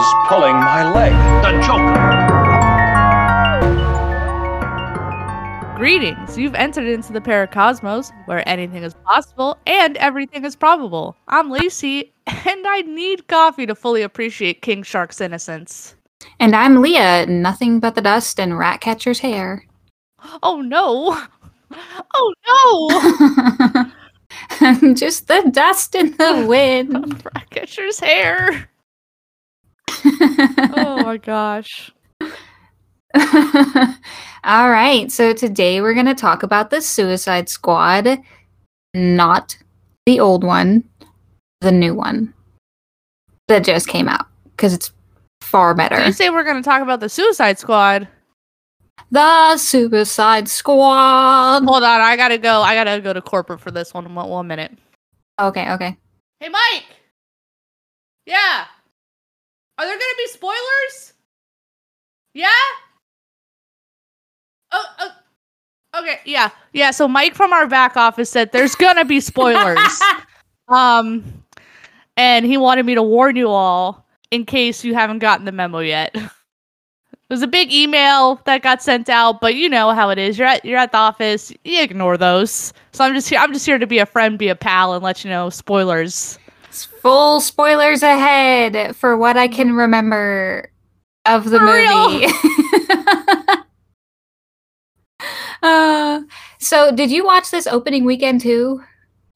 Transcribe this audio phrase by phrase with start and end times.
[0.00, 1.12] was pulling my leg.
[1.44, 2.08] The Joker.
[5.76, 6.38] Greetings!
[6.38, 11.16] You've entered into the Paracosmos, where anything is possible and everything is probable.
[11.28, 15.96] I'm Lacey, and I need coffee to fully appreciate King Shark's innocence.
[16.38, 19.66] And I'm Leah, nothing but the dust and Ratcatcher's hair.
[20.42, 21.20] Oh no!
[22.14, 22.34] Oh
[24.60, 24.94] no!
[24.94, 27.22] Just the dust in the wind.
[27.34, 28.69] Ratcatcher's hair.
[30.04, 31.92] Oh my gosh.
[34.44, 38.18] All right, so today we're going to talk about the Suicide Squad,
[38.94, 39.56] not
[40.06, 40.84] the old one,
[41.60, 42.32] the new one
[43.48, 44.92] that just came out because it's
[45.42, 45.96] far better.
[45.96, 48.08] Did you say we're going to talk about the Suicide Squad?
[49.10, 51.64] The Suicide Squad.
[51.64, 52.62] Hold on, I gotta go.
[52.62, 54.14] I gotta go to corporate for this one.
[54.14, 54.72] One, one minute.
[55.40, 55.96] Okay, okay.
[56.38, 56.84] Hey, Mike.
[58.26, 58.66] Yeah.
[59.80, 61.14] Are there gonna be spoilers?
[62.34, 62.48] Yeah.
[64.72, 66.90] Oh, oh, okay, yeah, yeah.
[66.90, 69.78] So Mike from our back office said there's gonna be spoilers.
[70.68, 71.24] um,
[72.18, 75.78] and he wanted me to warn you all in case you haven't gotten the memo
[75.78, 76.14] yet.
[77.30, 80.36] It was a big email that got sent out, but you know how it is.
[80.36, 82.72] You're at you're at the office, you ignore those.
[82.90, 83.38] So I'm just here.
[83.38, 86.40] I'm just here to be a friend, be a pal, and let you know spoilers.
[86.70, 90.70] Full spoilers ahead for what I can remember
[91.26, 92.26] of the For movie.
[95.62, 96.20] uh,
[96.58, 98.82] so, did you watch this opening weekend too?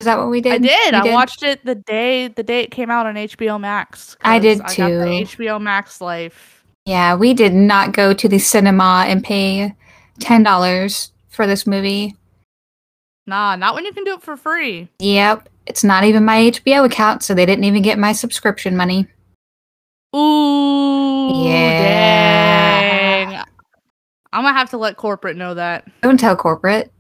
[0.01, 0.53] Is that what we did?
[0.53, 0.95] I did.
[0.95, 4.17] I watched it the day the day it came out on HBO Max.
[4.23, 5.37] I did I got the too.
[5.37, 6.65] HBO Max life.
[6.85, 9.75] Yeah, we did not go to the cinema and pay
[10.21, 12.17] ten dollars for this movie.
[13.27, 14.89] Nah, not when you can do it for free.
[14.99, 19.07] Yep, it's not even my HBO account, so they didn't even get my subscription money.
[20.15, 21.79] Ooh, Yeah.
[23.31, 23.45] dang.
[24.33, 25.85] I'm gonna have to let corporate know that.
[26.03, 26.91] Don't tell corporate.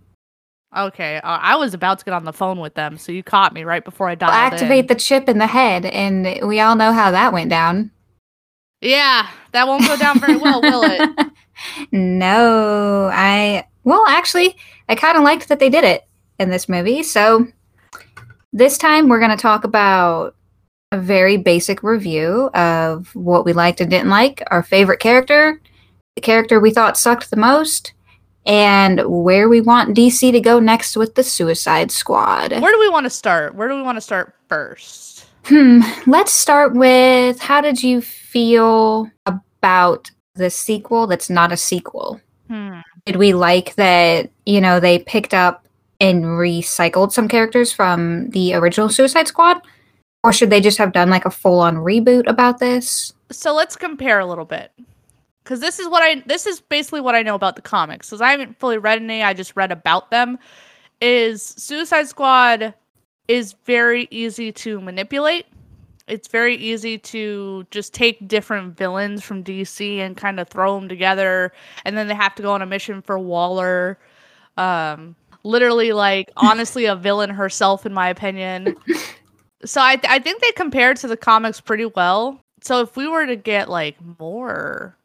[0.76, 3.52] Okay, uh, I was about to get on the phone with them, so you caught
[3.52, 4.86] me right before I dialed activate in.
[4.88, 7.92] the chip in the head, and we all know how that went down.
[8.80, 11.32] Yeah, that won't go down very well, will it?
[11.92, 14.56] no, I well, actually,
[14.88, 16.02] I kind of liked that they did it
[16.40, 17.02] in this movie.
[17.04, 17.46] So
[18.54, 20.36] this time we're going to talk about
[20.92, 25.60] a very basic review of what we liked and didn't like, our favorite character,
[26.14, 27.92] the character we thought sucked the most,
[28.46, 32.52] and where we want DC to go next with the Suicide Squad.
[32.52, 33.56] Where do we want to start?
[33.56, 35.26] Where do we want to start first?
[35.46, 35.80] Hmm.
[36.06, 42.20] Let's start with how did you feel about the sequel that's not a sequel?
[42.48, 42.80] Hmm.
[43.04, 45.63] Did we like that, you know, they picked up
[46.00, 49.60] and recycled some characters from the original Suicide Squad?
[50.24, 53.12] Or should they just have done like a full on reboot about this?
[53.30, 54.72] So let's compare a little bit.
[55.44, 58.08] Cuz this is what I this is basically what I know about the comics.
[58.08, 60.38] Cuz I haven't fully read any, I just read about them.
[61.02, 62.72] Is Suicide Squad
[63.28, 65.44] is very easy to manipulate.
[66.06, 70.88] It's very easy to just take different villains from DC and kind of throw them
[70.88, 71.52] together
[71.84, 73.98] and then they have to go on a mission for Waller.
[74.56, 78.74] Um literally like honestly a villain herself in my opinion.
[79.64, 82.40] So I th- I think they compared to the comics pretty well.
[82.62, 84.96] So if we were to get like more,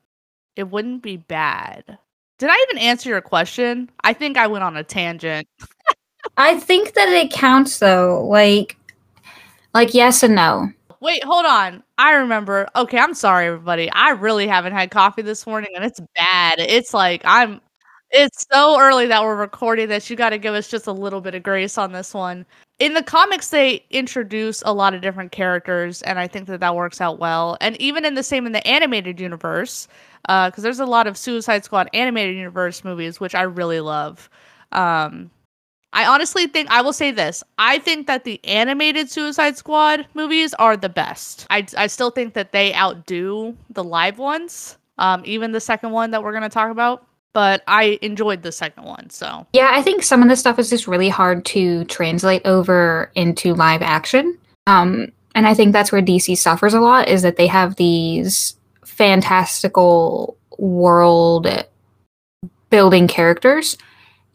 [0.55, 1.97] it wouldn't be bad.
[2.39, 3.89] Did I even answer your question?
[4.03, 5.47] I think I went on a tangent.
[6.38, 8.25] I think that it counts though.
[8.25, 8.77] Like
[9.73, 10.71] like yes and no.
[11.01, 11.83] Wait, hold on.
[11.97, 12.67] I remember.
[12.75, 13.89] Okay, I'm sorry everybody.
[13.91, 16.59] I really haven't had coffee this morning and it's bad.
[16.59, 17.61] It's like I'm
[18.12, 20.09] it's so early that we're recording this.
[20.09, 22.46] You got to give us just a little bit of grace on this one.
[22.80, 26.75] In the comics they introduce a lot of different characters and I think that that
[26.75, 27.57] works out well.
[27.62, 29.88] And even in the same in the animated universe,
[30.30, 34.30] uh cuz there's a lot of Suicide Squad animated universe movies which I really love.
[34.72, 35.30] Um
[35.94, 37.44] I honestly think I will say this.
[37.60, 41.48] I think that the animated Suicide Squad movies are the best.
[41.51, 44.78] I, I still think that they outdo the live ones.
[45.00, 47.06] Um, even the second one that we're gonna talk about.
[47.34, 49.10] But I enjoyed the second one.
[49.10, 53.12] So Yeah, I think some of this stuff is just really hard to translate over
[53.16, 54.38] into live action.
[54.68, 58.56] Um, and I think that's where DC suffers a lot is that they have these
[58.84, 61.48] fantastical world
[62.70, 63.78] building characters,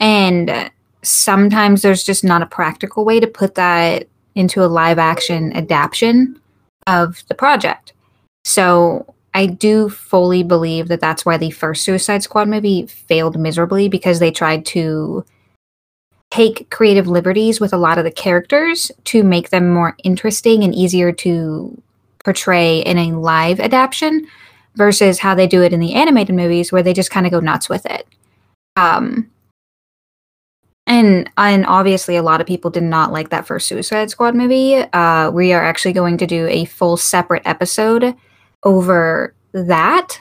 [0.01, 0.71] and
[1.03, 6.41] sometimes there's just not a practical way to put that into a live action adaptation
[6.87, 7.93] of the project.
[8.45, 13.89] So I do fully believe that that's why the first Suicide Squad movie failed miserably
[13.89, 15.25] because they tried to
[16.31, 20.75] take creative liberties with a lot of the characters to make them more interesting and
[20.75, 21.81] easier to
[22.25, 24.27] portray in a live adaptation
[24.77, 27.41] versus how they do it in the animated movies where they just kind of go
[27.41, 28.07] nuts with it.
[28.77, 29.31] Um,
[30.87, 34.77] and and obviously a lot of people did not like that first Suicide Squad movie.
[34.77, 38.15] Uh, we are actually going to do a full separate episode
[38.65, 40.19] over that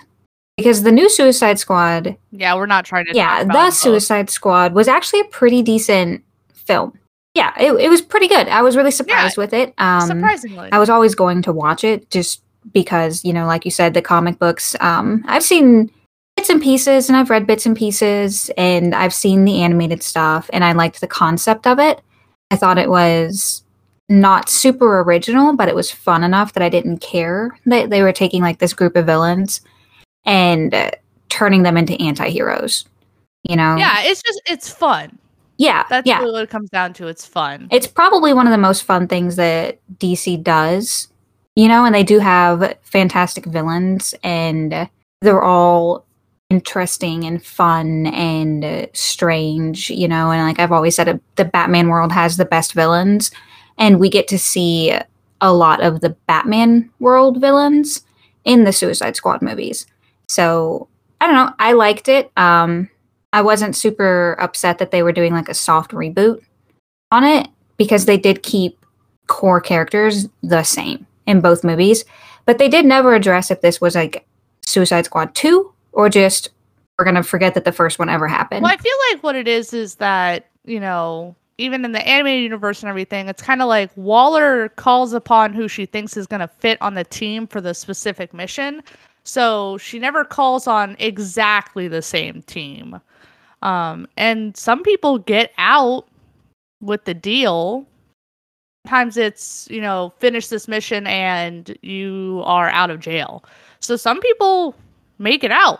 [0.57, 3.16] because the new Suicide Squad, Yeah, we're not trying to.
[3.16, 3.74] yeah, the both.
[3.74, 6.24] Suicide Squad was actually a pretty decent
[6.54, 6.98] film.
[7.34, 8.48] Yeah, it, it was pretty good.
[8.48, 9.74] I was really surprised with it.
[9.80, 13.72] Um, Surprisingly, I was always going to watch it just because, you know, like you
[13.72, 14.75] said, the comic books.
[14.80, 15.89] Um, I've seen
[16.38, 20.50] bits and pieces and I've read bits and pieces and I've seen the animated stuff
[20.54, 22.01] and I liked the concept of it.
[22.51, 23.62] I thought it was
[24.09, 28.11] not super original, but it was fun enough that I didn't care that they were
[28.11, 29.61] taking like this group of villains
[30.25, 30.91] and uh,
[31.29, 32.85] turning them into anti heroes.
[33.44, 33.75] You know?
[33.75, 35.17] yeah, it's just it's fun.
[35.57, 35.83] Yeah.
[35.89, 36.19] That's yeah.
[36.19, 37.07] really what it comes down to.
[37.07, 37.67] It's fun.
[37.71, 41.07] It's probably one of the most fun things that DC does,
[41.55, 44.89] you know, and they do have fantastic villains and
[45.21, 46.05] they're all
[46.50, 51.45] interesting and fun and uh, strange, you know, and like I've always said, uh, the
[51.45, 53.31] Batman world has the best villains
[53.78, 54.98] and we get to see
[55.42, 58.04] a lot of the Batman world villains
[58.46, 59.86] in the Suicide Squad movies.
[60.28, 60.88] So,
[61.20, 62.31] I don't know, I liked it.
[62.38, 62.90] Um
[63.34, 66.42] I wasn't super upset that they were doing like a soft reboot
[67.12, 67.48] on it
[67.78, 68.86] because they did keep
[69.28, 72.06] core characters the same in both movies,
[72.46, 74.25] but they did never address if this was like
[74.62, 76.50] Suicide Squad 2 or just
[76.98, 78.62] we're going to forget that the first one ever happened.
[78.62, 82.44] Well, I feel like what it is is that, you know, even in the animated
[82.44, 86.42] universe and everything, it's kind of like Waller calls upon who she thinks is going
[86.42, 88.83] to fit on the team for the specific mission.
[89.24, 93.00] So she never calls on exactly the same team.
[93.62, 96.06] Um, and some people get out
[96.81, 97.88] with the deal.
[98.86, 103.45] Sometimes it's, you know, finish this mission and you are out of jail.
[103.80, 104.75] So some people
[105.18, 105.80] make it out.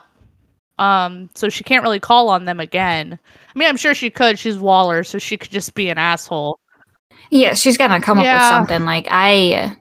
[0.80, 3.20] Um, so she can't really call on them again.
[3.56, 4.40] I mean, I'm sure she could.
[4.40, 6.60] She's Waller, so she could just be an asshole.
[7.30, 9.76] yeah, she's to come up with something like I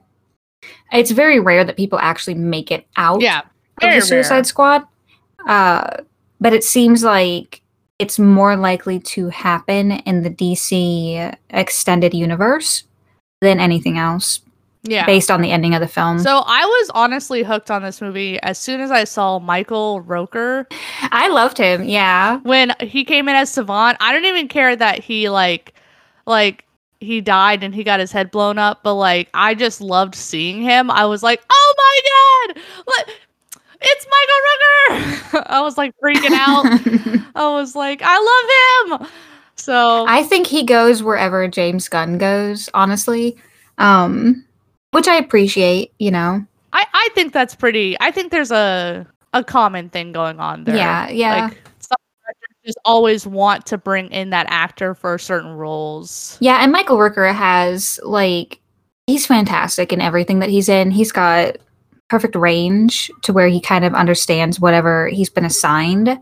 [0.91, 3.39] it's very rare that people actually make it out Yeah,
[3.81, 4.43] of the Suicide rare.
[4.43, 4.83] Squad.
[5.47, 5.97] Uh,
[6.39, 7.61] but it seems like
[7.99, 12.83] it's more likely to happen in the DC extended universe
[13.41, 14.41] than anything else,
[14.83, 15.05] Yeah.
[15.05, 16.19] based on the ending of the film.
[16.19, 20.65] So I was honestly hooked on this movie as soon as I saw Michael Rooker
[21.11, 21.83] I loved him.
[21.85, 23.97] Yeah, when he came in as Savant.
[23.99, 25.73] I don't even care that he like
[26.25, 26.65] like
[26.99, 30.61] he died and he got his head blown up, but like I just loved seeing
[30.61, 30.89] him.
[30.89, 32.63] I was like, "Oh my god!
[32.85, 33.09] What?
[33.81, 37.31] It's Michael Rooker!" I was like freaking out.
[37.35, 39.07] I was like, "I love him!"
[39.55, 42.69] So I think he goes wherever James Gunn goes.
[42.73, 43.37] Honestly,
[43.77, 44.43] um,
[44.93, 45.91] which I appreciate.
[45.99, 47.97] You know, I I think that's pretty.
[47.99, 50.75] I think there's a a common thing going on there.
[50.75, 51.45] Yeah, yeah.
[51.45, 56.37] Like some directors just always want to bring in that actor for certain roles.
[56.39, 56.59] yeah.
[56.61, 58.59] And Michael Rooker has like
[59.07, 60.91] he's fantastic in everything that he's in.
[60.91, 61.57] He's got
[62.09, 66.17] perfect range to where he kind of understands whatever he's been assigned.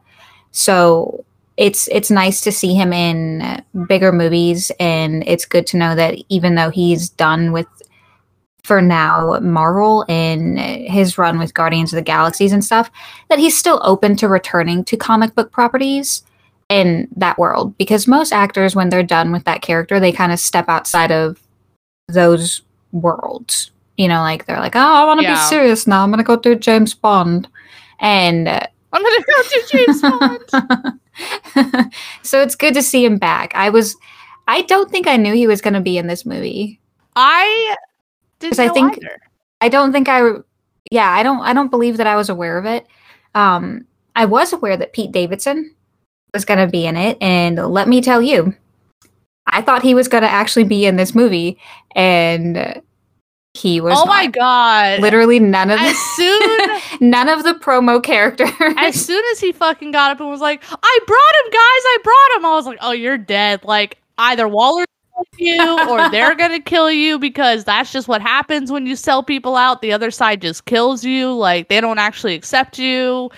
[0.51, 1.25] So
[1.57, 6.15] it's it's nice to see him in bigger movies and it's good to know that
[6.29, 7.67] even though he's done with
[8.63, 12.91] for now Marvel in his run with Guardians of the Galaxies and stuff
[13.29, 16.23] that he's still open to returning to comic book properties
[16.69, 17.75] in that world.
[17.77, 21.39] Because most actors when they're done with that character they kind of step outside of
[22.07, 23.71] those worlds.
[23.97, 25.33] You know like they're like oh i want to Yeah.
[25.35, 26.03] be serious now.
[26.03, 27.47] I'm gonna go do james bond.
[27.99, 28.59] And uh,
[28.93, 31.91] I'm gonna go do James Bond.
[32.23, 33.51] so it's good to see him back.
[33.55, 33.95] I was
[34.47, 36.79] i don't think i knew he was gonna be in this movie.
[37.15, 37.75] I
[38.41, 39.17] didn't 'Cause I think- either.
[39.61, 40.21] I don't think I
[40.91, 42.85] yeah, I don't I don't believe that I was aware of it.
[43.35, 45.73] Um I was aware that Pete Davidson
[46.33, 48.53] was going to be in it and let me tell you
[49.47, 51.57] I thought he was going to actually be in this movie
[51.95, 52.81] and
[53.53, 55.01] he was Oh my god!
[55.01, 58.49] literally none of As the soon none of the promo characters.
[58.77, 61.57] as soon as he fucking got up and was like, "I brought him, guys!
[61.85, 64.85] I brought him!" I was like, "Oh, you're dead!" Like either kill
[65.37, 69.55] you or they're gonna kill you because that's just what happens when you sell people
[69.55, 69.81] out.
[69.81, 71.33] The other side just kills you.
[71.33, 73.29] Like they don't actually accept you.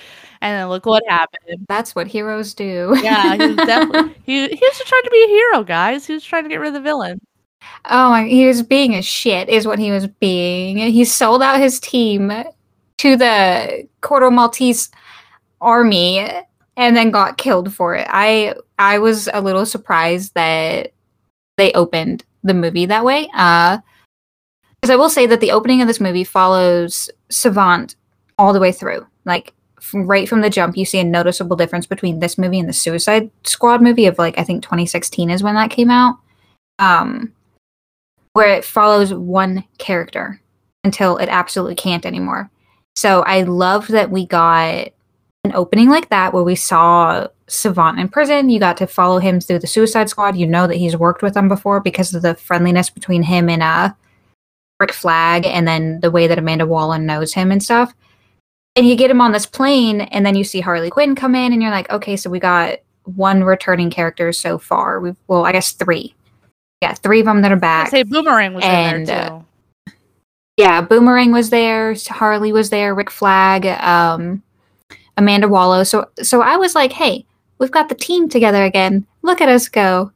[0.42, 1.66] And then look what happened.
[1.70, 2.98] That's what heroes do.
[3.02, 6.06] Yeah, he was definitely he, he was just trying to be a hero, guys.
[6.06, 7.22] He was trying to get rid of the villain.
[7.86, 10.78] Oh my, he was being a shit, is what he was being.
[10.78, 12.32] He sold out his team
[12.98, 14.90] to the Corto Maltese
[15.62, 16.28] army
[16.76, 18.08] and then got killed for it.
[18.10, 20.93] I I was a little surprised that
[21.58, 23.30] they opened the movie that way.
[23.36, 23.80] Uh
[24.82, 27.96] Because I will say that the opening of this movie follows Savant
[28.38, 29.06] all the way through.
[29.26, 29.54] Like
[29.94, 33.30] right from the jump, you see a noticeable difference between this movie and the Suicide
[33.44, 36.18] Squad movie of like I think 2016 is when that came out.
[36.80, 37.34] Um,
[38.34, 40.42] where it follows one character
[40.84, 42.50] until it absolutely can't anymore.
[42.96, 44.90] So I love that we got
[45.44, 48.50] an opening like that where we saw Savant in prison.
[48.50, 50.38] You got to follow him through the Suicide Squad.
[50.38, 53.62] You know that he's worked with them before because of the friendliness between him and
[53.64, 53.92] uh
[54.80, 57.94] Rick Flag and then the way that Amanda Waller knows him and stuff.
[58.76, 61.54] And you get him on this plane and then you see Harley Quinn come in
[61.54, 65.00] and you're like, okay, so we got one returning character so far.
[65.00, 66.16] We've well, I guess three.
[66.82, 67.90] Yeah, three of them that are I back.
[67.92, 69.30] say Boomerang was And, there
[69.86, 69.94] too.
[70.58, 74.42] yeah, Boomerang was there, Harley was there, Rick Flag, um,
[75.18, 75.86] Amanda Waller.
[75.86, 77.26] So so I was like, hey,
[77.64, 79.08] we've got the team together again.
[79.22, 80.12] Look at us go.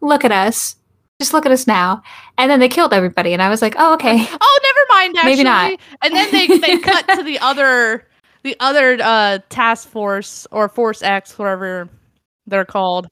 [0.00, 0.76] Look at us.
[1.20, 2.00] Just look at us now.
[2.38, 4.16] And then they killed everybody, and I was like, oh okay.
[4.40, 5.16] Oh, never mind.
[5.16, 5.30] Actually.
[5.32, 5.80] Maybe not.
[6.00, 8.06] And then they they cut to the other
[8.44, 11.88] the other uh task force or Force X, whatever
[12.46, 13.08] they're called,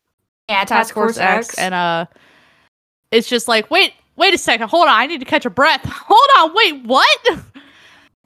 [0.49, 2.07] Yeah, Task Force X, and uh,
[3.11, 3.93] it's just like wait.
[4.17, 4.69] Wait a second.
[4.69, 4.95] Hold on.
[4.95, 5.85] I need to catch a breath.
[5.87, 6.57] Hold on.
[6.57, 6.85] Wait.
[6.85, 7.39] What?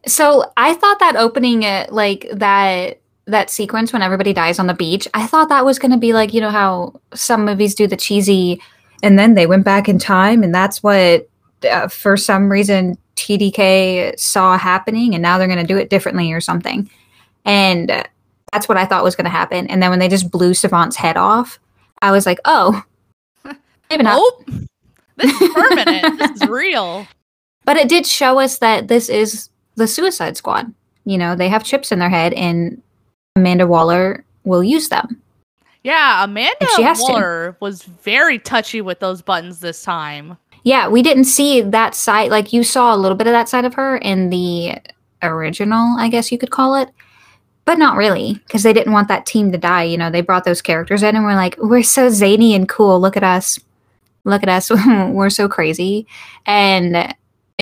[0.07, 3.02] So I thought that opening it like that
[3.33, 6.13] that sequence when everybody dies on the beach, I thought that was going to be
[6.13, 8.63] like, you know how some movies do the cheesy
[9.03, 11.29] and then they went back in time and that's what
[11.69, 16.33] uh, for some reason TDK saw happening and now they're going to do it differently
[16.33, 16.89] or something.
[17.45, 18.05] And uh,
[18.53, 19.67] that's what I thought was going to happen.
[19.69, 21.59] And then when they just blew Savant's head off,
[22.01, 22.83] I was like, "Oh,
[23.91, 24.69] maybe not." Nope.
[25.17, 26.19] This is permanent.
[26.19, 27.07] this is real.
[27.65, 30.75] But it did show us that this is the Suicide Squad.
[31.05, 32.83] You know, they have chips in their head, and
[33.37, 35.21] Amanda Waller will use them.
[35.85, 37.13] Yeah, Amanda has to.
[37.13, 40.37] Waller was very touchy with those buttons this time.
[40.65, 42.31] Yeah, we didn't see that side.
[42.31, 44.77] Like, you saw a little bit of that side of her in the
[45.23, 46.89] original, I guess you could call it.
[47.65, 49.85] But not really, because they didn't want that team to die.
[49.85, 53.01] You know, they brought those characters in and we're like, we're so zany and cool.
[53.01, 53.59] Look at us.
[54.25, 54.71] Look at us.
[54.87, 56.07] we're so crazy.
[56.45, 56.97] And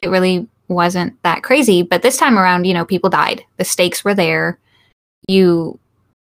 [0.03, 1.83] it really wasn't that crazy.
[1.83, 3.45] But this time around, you know, people died.
[3.59, 4.59] The stakes were there.
[5.29, 5.79] You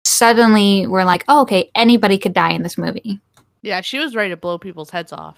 [0.05, 3.21] suddenly were like, oh, okay, anybody could die in this movie.
[3.63, 5.37] Yeah, she was ready to blow people's heads off.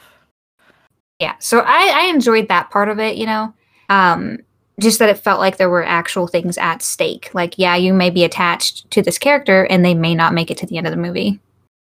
[1.18, 1.34] Yeah.
[1.40, 3.52] So I, I enjoyed that part of it, you know.
[3.88, 4.38] Um,
[4.78, 7.30] just that it felt like there were actual things at stake.
[7.34, 10.58] Like, yeah, you may be attached to this character and they may not make it
[10.58, 11.40] to the end of the movie.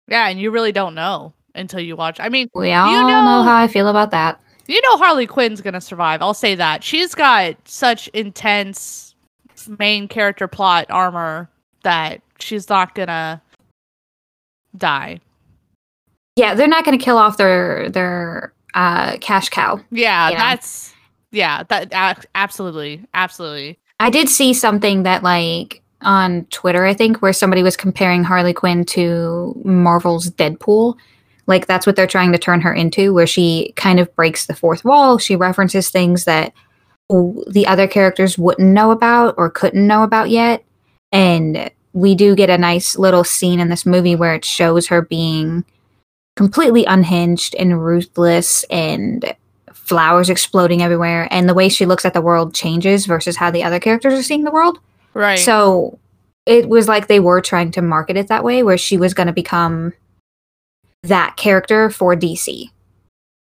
[0.08, 2.20] Yeah, and you really don't know until you watch.
[2.20, 4.40] I mean, We all You know, know- how I feel about that.
[4.66, 6.20] you know Harley Quinn's gonna survive.
[6.20, 6.84] I'll say that.
[6.84, 9.11] She's got such intense
[9.68, 11.48] main character plot armor
[11.82, 13.42] that she's not gonna
[14.76, 15.20] die.
[16.36, 19.80] Yeah, they're not to kill off their their uh, cash cow.
[19.90, 20.40] Yeah, You know?
[20.40, 20.94] that's
[21.30, 23.78] yeah, that absolutely, absolutely.
[24.00, 28.52] I did see something that like on Twitter, I think, where somebody was comparing Harley
[28.52, 30.96] Quinn to Marvel's Deadpool.
[31.46, 34.54] Like that's what they're trying to turn her into, where she kind of breaks the
[34.54, 35.18] fourth wall.
[35.18, 36.52] She references things that
[37.46, 40.64] the other characters wouldn't know about or couldn't know about yet.
[41.10, 45.02] And we do get a nice little scene in this movie where it shows her
[45.02, 45.64] being
[46.36, 49.34] completely unhinged and ruthless and
[49.72, 53.62] flowers exploding everywhere and the way she looks at the world changes versus how the
[53.62, 54.78] other characters are seeing the world.
[55.12, 55.38] Right.
[55.38, 55.98] So
[56.46, 59.26] it was like they were trying to market it that way where she was going
[59.26, 59.92] to become
[61.02, 62.70] that character for DC.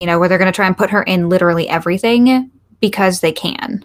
[0.00, 3.32] You know, where they're going to try and put her in literally everything because they
[3.32, 3.84] can.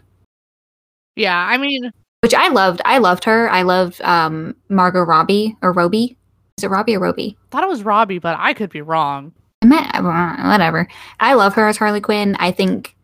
[1.16, 1.92] yeah, I mean,
[2.22, 2.82] Which I loved.
[2.86, 3.50] I loved her.
[3.50, 6.18] I loved um Margot Robbie or Robbie.
[6.58, 7.38] Is it Robbie or Robbie?
[7.52, 9.32] thought it was Robbie, but I could be wrong.
[9.62, 10.88] I meant, whatever.
[11.20, 12.36] I love her as Harley Quinn.
[12.40, 12.96] I think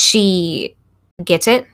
[0.00, 0.74] she
[1.24, 1.66] gets it,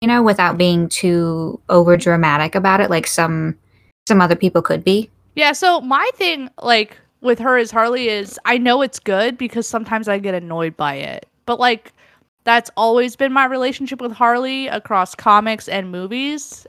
[0.00, 3.56] you know, without being too over dramatic about it, like some
[4.08, 5.10] some other people could be.
[5.34, 9.66] Yeah, so my thing, like with her as Harley, is I know it's good because
[9.66, 11.26] sometimes I get annoyed by it.
[11.46, 11.92] But like
[12.44, 16.66] that's always been my relationship with Harley across comics and movies,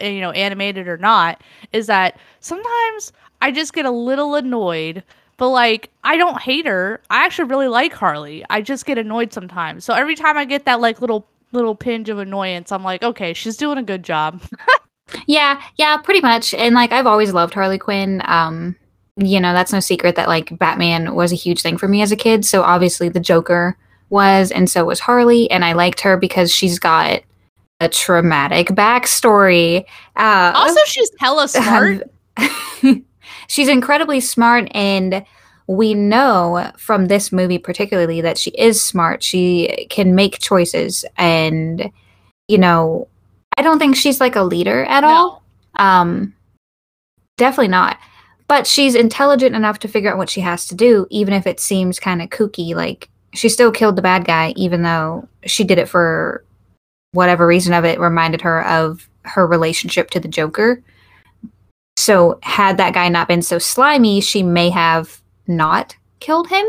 [0.00, 3.12] you know, animated or not, is that sometimes
[3.42, 5.02] I just get a little annoyed.
[5.36, 7.00] But like I don't hate her.
[7.10, 8.44] I actually really like Harley.
[8.50, 9.84] I just get annoyed sometimes.
[9.84, 13.32] So every time I get that like little little pinch of annoyance, I'm like, okay,
[13.32, 14.40] she's doing a good job.
[15.26, 16.54] Yeah, yeah, pretty much.
[16.54, 18.22] And like I've always loved Harley Quinn.
[18.24, 18.76] Um,
[19.16, 22.12] you know, that's no secret that like Batman was a huge thing for me as
[22.12, 22.44] a kid.
[22.44, 23.76] So obviously the Joker
[24.10, 27.22] was, and so was Harley, and I liked her because she's got
[27.80, 29.84] a traumatic backstory.
[30.16, 32.02] Uh, Also, she's hella smart.
[33.48, 35.24] she's incredibly smart and
[35.66, 39.22] we know from this movie particularly that she is smart.
[39.22, 41.90] She can make choices and
[42.48, 43.08] you know,
[43.56, 45.08] I don't think she's like a leader at No.
[45.08, 45.42] all.
[45.76, 46.34] Um
[47.38, 47.98] definitely not.
[48.46, 51.60] But she's intelligent enough to figure out what she has to do even if it
[51.60, 55.78] seems kind of kooky like she still killed the bad guy even though she did
[55.78, 56.44] it for
[57.12, 60.82] whatever reason of it reminded her of her relationship to the Joker.
[61.96, 66.64] So had that guy not been so slimy, she may have not killed him.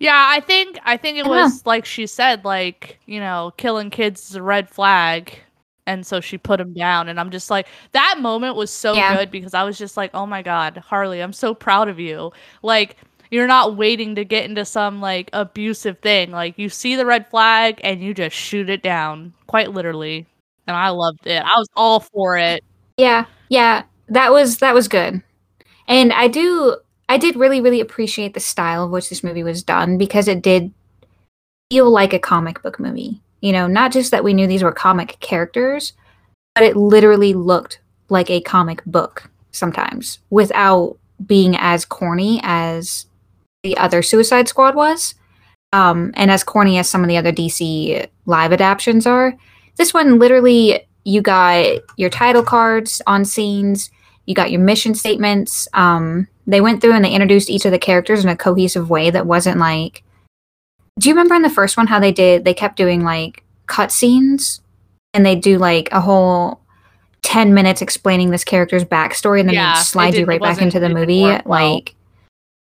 [0.00, 3.90] Yeah, I think I think it I was like she said, like you know, killing
[3.90, 5.38] kids is a red flag,
[5.86, 7.08] and so she put him down.
[7.08, 9.16] And I'm just like, that moment was so Yeah.
[9.16, 12.32] good because I was just like, oh my god, Harley, I'm so proud of you.
[12.62, 12.96] Like
[13.34, 16.30] you're not waiting to get into some like abusive thing.
[16.30, 20.24] Like you see the red flag and you just shoot it down, quite literally.
[20.68, 21.42] And I loved it.
[21.42, 22.62] I was all for it.
[22.96, 25.20] Yeah, yeah, that was that was good.
[25.88, 26.76] And I do
[27.08, 30.40] I did really really appreciate the style of which this movie was done because it
[30.40, 30.72] did
[31.72, 33.20] feel like a comic book movie.
[33.40, 35.92] You know, not just that we knew these were comic characters,
[36.54, 43.06] but it literally looked like a comic book sometimes without being as corny as
[43.64, 45.16] the other Suicide Squad was.
[45.72, 49.34] Um, and as corny as some of the other DC live adaptions are.
[49.76, 53.90] This one literally you got your title cards on scenes,
[54.26, 55.66] you got your mission statements.
[55.74, 59.10] Um, they went through and they introduced each of the characters in a cohesive way
[59.10, 60.04] that wasn't like.
[61.00, 62.44] Do you remember in the first one how they did?
[62.44, 64.60] They kept doing like cutscenes,
[65.12, 66.60] and they do like a whole
[67.22, 70.88] ten minutes explaining this character's backstory, and then Yeah, slide you right back into the
[70.88, 71.82] movie, well.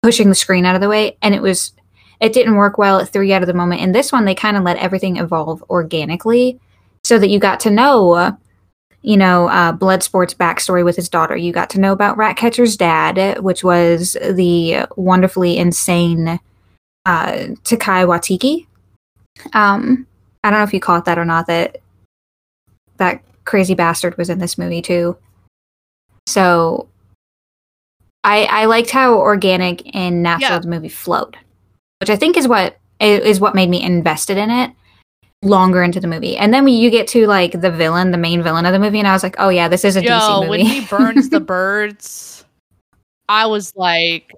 [0.02, 1.74] Pushing the screen out of the way, and it was.
[2.20, 3.00] It didn't work well.
[3.00, 3.82] It threw you out of the moment.
[3.82, 6.60] In this one, they kind of let everything evolve organically
[7.04, 8.38] so that you got to know
[9.02, 13.40] you know uh, bloodsport's backstory with his daughter you got to know about ratcatcher's dad
[13.40, 16.40] which was the wonderfully insane
[17.06, 17.32] uh,
[17.64, 18.68] Taika Waititi
[19.54, 20.06] um,
[20.44, 21.78] i don't know if you caught that or not that
[22.98, 25.18] that crazy bastard was in this movie too
[26.28, 26.88] so
[28.24, 30.60] i i liked how organic and natural Yeah.
[30.60, 31.38] the movie flowed
[32.00, 34.72] which i think is what is what made me invested in it
[35.44, 36.38] longer into the movie.
[36.38, 39.00] And then when you get to like the villain, the main villain of the movie,
[39.00, 40.50] and I was like, oh yeah, this is a Yo, DC movie.
[40.50, 42.46] when he burns the birds,
[43.28, 44.32] I was like,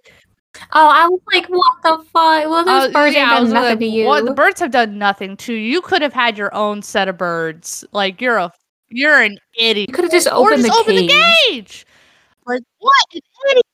[0.71, 2.49] oh, I was like, what the fuck?
[2.49, 4.05] Well, those Uh, birds yeah, was done nothing like, to you.
[4.05, 5.59] What, the birds have done nothing to you.
[5.71, 7.83] You could have had your own set of birds.
[7.91, 8.49] Like you're a
[8.87, 9.89] you're an idiot.
[9.89, 11.09] you could have just or opened just the open cage.
[11.09, 11.85] the cage.
[12.45, 13.19] Like what an
[13.51, 13.65] idiot.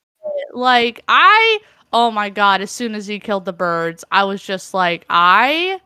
[0.54, 1.60] Like I
[1.94, 5.80] oh my god, as soon as he killed the birds, I was just like, I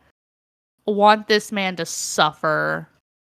[0.86, 2.88] want this man to suffer.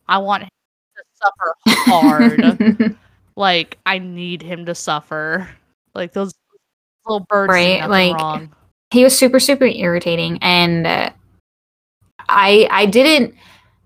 [0.07, 0.49] I want him
[0.97, 1.55] to suffer
[1.89, 2.95] hard.
[3.35, 5.49] like I need him to suffer.
[5.95, 6.33] Like those
[7.05, 8.53] little birds Right, like- wrong.
[8.91, 11.09] he was super super irritating and uh,
[12.27, 13.33] i i didn't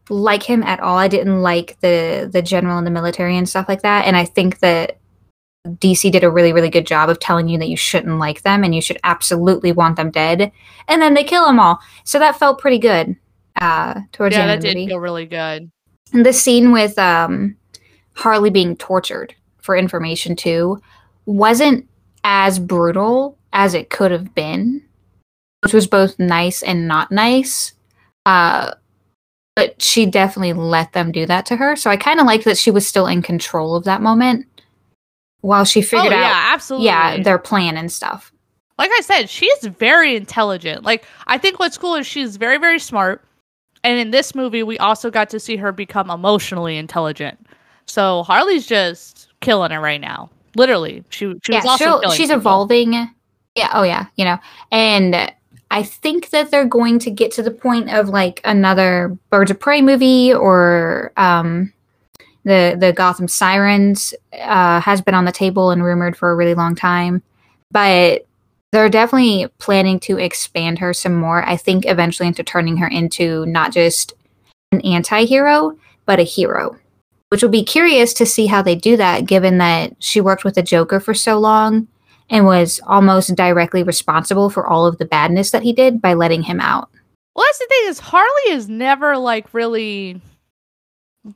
[0.10, 3.69] like him at all i didn't like the the general and the military and stuff
[3.69, 4.97] like that and i think that
[5.67, 8.63] dc did a really really good job of telling you that you shouldn't like them
[8.63, 10.52] and you should absolutely want them dead
[10.89, 13.15] and then they kill them all so that felt pretty good
[13.62, 15.71] uh towards Yeah, the end of the did movie feel really good.
[16.12, 17.56] and the scene with um,
[18.15, 20.82] Harley being tortured for information too
[21.26, 21.88] wasn't
[22.26, 24.84] as brutal as it could have been,
[25.62, 27.73] which was both nice and not nice.
[28.26, 28.73] Uh,
[29.56, 31.76] but she definitely let them do that to her.
[31.76, 34.45] So I kind of liked that she was still in control of that moment
[35.43, 36.88] while she figured Oh yeah, out, absolutely.
[36.88, 38.32] yeah, their plan and stuff.
[38.79, 40.84] like I said, she's very intelligent.
[40.84, 43.23] Like I think what's cool is she's very very smart.
[43.84, 47.38] And in this movie, we also got to see her become emotionally intelligent.
[47.86, 50.29] So Harley's just killing it right now.
[50.56, 52.36] Literally, she she was yeah, also she's people.
[52.38, 52.93] evolving.
[53.56, 54.38] Yeah, oh yeah, you know,
[54.71, 55.32] and
[55.71, 59.60] I think that they're going to get to the point of like another Birds of
[59.60, 61.73] Prey movie or um,
[62.43, 66.56] the the Gotham Sirens uh, has been on the table and rumored for a really
[66.56, 67.23] long time,
[67.71, 68.25] but
[68.71, 71.47] they're definitely planning to expand her some more.
[71.47, 74.13] I think eventually into turning her into not just
[74.71, 76.75] an anti-hero but a hero
[77.34, 80.53] which will be curious to see how they do that given that she worked with
[80.53, 81.88] the Joker for so long
[82.29, 86.43] and was almost directly responsible for all of the badness that he did by letting
[86.43, 86.91] him out.
[87.36, 90.21] Well, that's the thing is Harley is never like really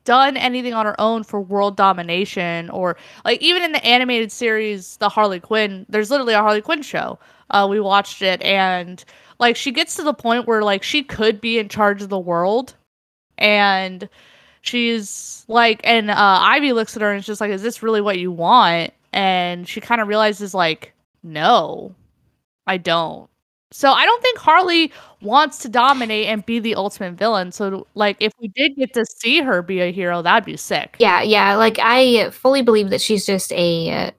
[0.04, 4.98] done anything on her own for world domination or like even in the animated series
[4.98, 7.18] the Harley Quinn there's literally a Harley Quinn show
[7.52, 9.06] uh we watched it and
[9.40, 12.20] like she gets to the point where like she could be in charge of the
[12.20, 12.76] world
[13.38, 14.10] and
[14.62, 18.02] she's like and uh Ivy looks at her and is just like is this really
[18.02, 21.96] what you want and she kind of realizes like no
[22.68, 23.30] I don't.
[23.72, 27.52] So I don't think Harley wants to dominate and be the ultimate villain.
[27.52, 30.96] So like if we did get to see her be a hero, that'd be sick.
[31.00, 31.56] Yeah, yeah.
[31.56, 34.12] Like I fully believe that she's just a uh,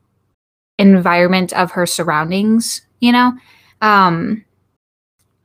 [0.79, 2.83] environment of her surroundings.
[3.01, 3.33] You know,
[3.81, 4.45] um,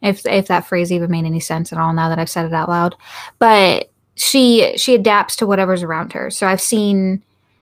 [0.01, 2.53] if if that phrase even made any sense at all now that I've said it
[2.53, 2.95] out loud,
[3.39, 6.29] but she she adapts to whatever's around her.
[6.29, 7.23] So I've seen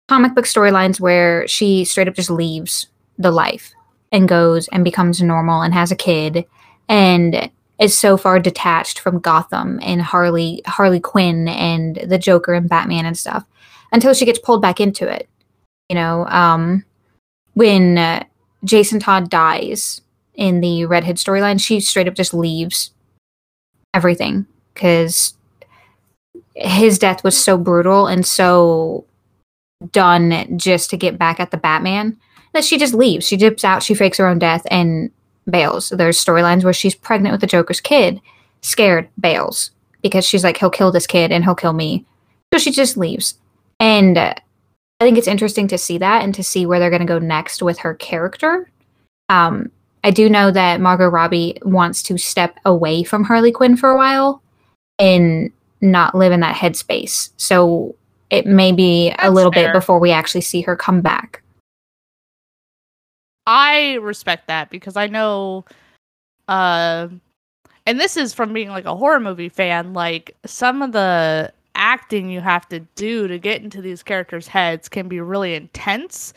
[0.07, 2.87] comic book storylines where she straight up just leaves
[3.17, 3.73] the life
[4.11, 6.45] and goes and becomes normal and has a kid
[6.87, 12.67] and is so far detached from Gotham and Harley Harley Quinn and the Joker and
[12.69, 13.45] Batman and stuff
[13.91, 15.29] until she gets pulled back into it.
[15.87, 16.85] You know, um,
[17.53, 18.23] when uh,
[18.63, 20.01] Jason Todd dies
[20.35, 22.91] in the Red Hood storyline, she straight up just leaves
[23.93, 25.33] everything because
[26.55, 29.05] his death was so brutal and so
[29.91, 32.17] done just to get back at the Batman
[32.53, 33.27] that she just leaves.
[33.27, 35.11] She dips out, she fakes her own death, and
[35.49, 35.89] bails.
[35.89, 38.21] There's storylines where she's pregnant with the Joker's kid,
[38.61, 42.05] scared, bails because she's like, he'll kill this kid and he'll kill me.
[42.53, 43.35] So she just leaves.
[43.79, 44.33] And uh,
[44.99, 47.19] I think it's interesting to see that and to see where they're going to go
[47.19, 48.69] next with her character.
[49.29, 49.71] Um,
[50.03, 53.97] I do know that Margot Robbie wants to step away from Harley Quinn for a
[53.97, 54.41] while
[54.97, 57.31] and not live in that headspace.
[57.37, 57.95] So
[58.29, 59.67] it may be That's a little fair.
[59.67, 61.41] bit before we actually see her come back.
[63.49, 65.65] I respect that because I know
[66.47, 67.07] uh
[67.87, 72.29] and this is from being like a horror movie fan, like some of the acting
[72.29, 76.33] you have to do to get into these characters' heads can be really intense.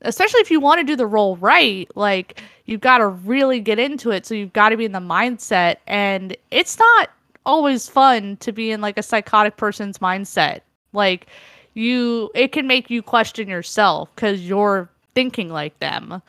[0.00, 3.78] Especially if you want to do the role right, like you've got to really get
[3.78, 4.24] into it.
[4.24, 5.76] So you've got to be in the mindset.
[5.86, 7.10] And it's not
[7.44, 10.60] always fun to be in like a psychotic person's mindset.
[10.94, 11.26] Like
[11.74, 16.22] you, it can make you question yourself because you're thinking like them.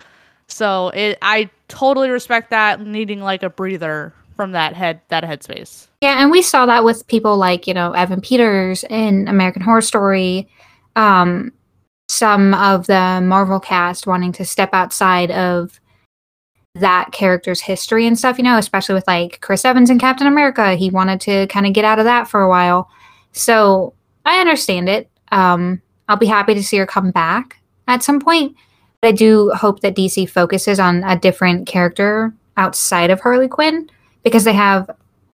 [0.47, 5.87] So it, I totally respect that needing like a breather from that head, that headspace.
[6.01, 9.81] Yeah, and we saw that with people like, you know, Evan Peters in American Horror
[9.81, 10.47] Story.
[10.95, 11.51] Um,
[12.07, 15.79] some of the Marvel cast wanting to step outside of
[16.75, 20.75] that character's history and stuff, you know, especially with like Chris Evans and Captain America.
[20.75, 22.89] He wanted to kind of get out of that for a while.
[23.31, 23.93] So
[24.25, 25.09] I understand it.
[25.31, 28.55] Um, I'll be happy to see her come back at some point.
[29.05, 33.87] But I do hope that DC focuses on a different character outside of Harley Quinn
[34.23, 34.89] because they have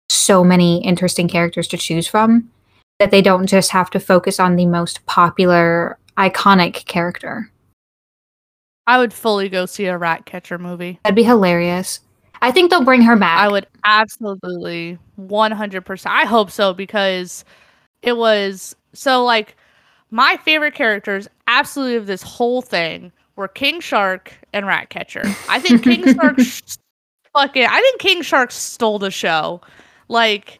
[0.09, 2.49] so many interesting characters to choose from
[2.97, 7.51] that they don't just have to focus on the most popular, iconic character.
[8.87, 10.99] I would fully go see a rat catcher movie.
[11.03, 11.99] That'd be hilarious.
[12.41, 13.37] I think they'll bring her back.
[13.37, 16.05] I would absolutely 100%.
[16.07, 17.45] I hope so because
[18.01, 19.55] it was so like
[20.09, 25.23] my favorite characters absolutely of this whole thing were King Shark and Ratcatcher.
[25.47, 26.61] I think King Shark sh-
[27.33, 29.61] fucking I think King Shark stole the show.
[30.09, 30.59] Like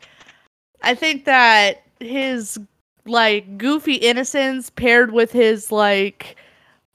[0.81, 2.57] I think that his
[3.05, 6.37] like goofy innocence paired with his like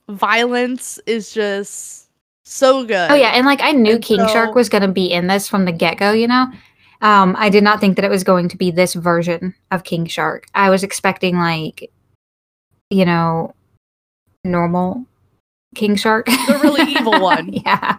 [0.09, 2.09] violence is just
[2.45, 3.11] so good.
[3.11, 5.27] Oh yeah, and like I knew And King so- Shark was going to be in
[5.27, 6.11] this from the get go.
[6.13, 6.47] You know,
[7.01, 10.07] um, I did not think that it was going to be this version of King
[10.07, 10.47] Shark.
[10.55, 11.91] I was expecting like,
[12.89, 13.53] you know,
[14.43, 15.05] normal
[15.75, 17.53] King Shark, The really evil one.
[17.65, 17.97] yeah,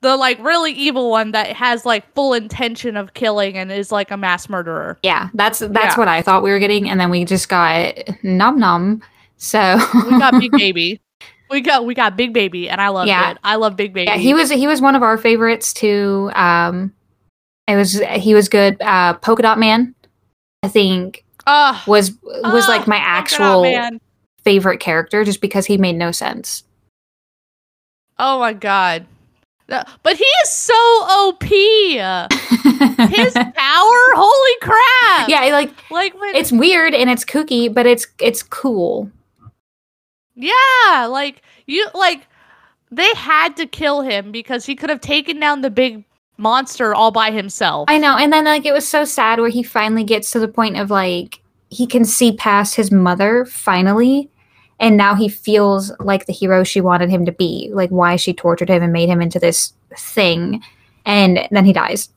[0.00, 4.10] the like really evil one that has like full intention of killing and is like
[4.10, 4.98] a mass murderer.
[5.02, 5.28] yeah.
[5.34, 5.96] That's that's Yeah.
[5.96, 9.02] what I thought we were getting, and then we just got Num Num.
[9.36, 11.00] So We got Big Baby.
[11.50, 13.32] We got we got Big Baby and I love Yeah.
[13.32, 13.38] it.
[13.44, 14.08] I love Big Baby.
[14.10, 16.30] yeah, he was he was one of our favorites too.
[16.34, 16.92] Um,
[17.68, 18.76] it was he was good.
[18.80, 19.94] Uh, Polka Dot Man,
[20.62, 24.00] I think Ah, was was ah, like my actual man.
[24.44, 26.64] Favorite character just because he made no sense.
[28.18, 29.06] Oh my god.
[30.02, 31.42] But he is so OP.
[31.42, 35.28] His power, holy crap!
[35.28, 39.10] yeah, like like when it's weird and it's kooky, but it's it's cool.
[40.34, 42.26] Yeah, like you like
[42.90, 46.04] they had to kill him because he could have taken down the big
[46.36, 47.86] monster all by himself.
[47.88, 50.48] I know, and then like it was so sad where he finally gets to the
[50.48, 51.41] point of like
[51.72, 54.28] he can see past his mother finally,
[54.78, 57.70] and now he feels like the hero she wanted him to be.
[57.72, 60.62] Like why she tortured him and made him into this thing,
[61.06, 62.10] and then he dies.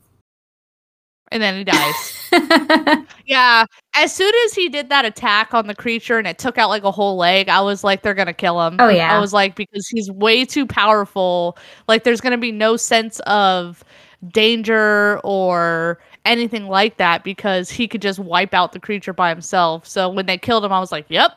[1.32, 2.12] and then he dies.
[3.26, 3.64] yeah,
[3.94, 6.84] as soon as he did that attack on the creature and it took out like
[6.84, 8.76] a whole leg, I was like they're going to kill him.
[8.78, 9.16] Oh, yeah.
[9.16, 11.56] I was like because he's way too powerful.
[11.88, 13.84] Like there's going to be no sense of
[14.28, 19.86] danger or anything like that because he could just wipe out the creature by himself.
[19.86, 21.32] So when they killed him, I was like, "Yep.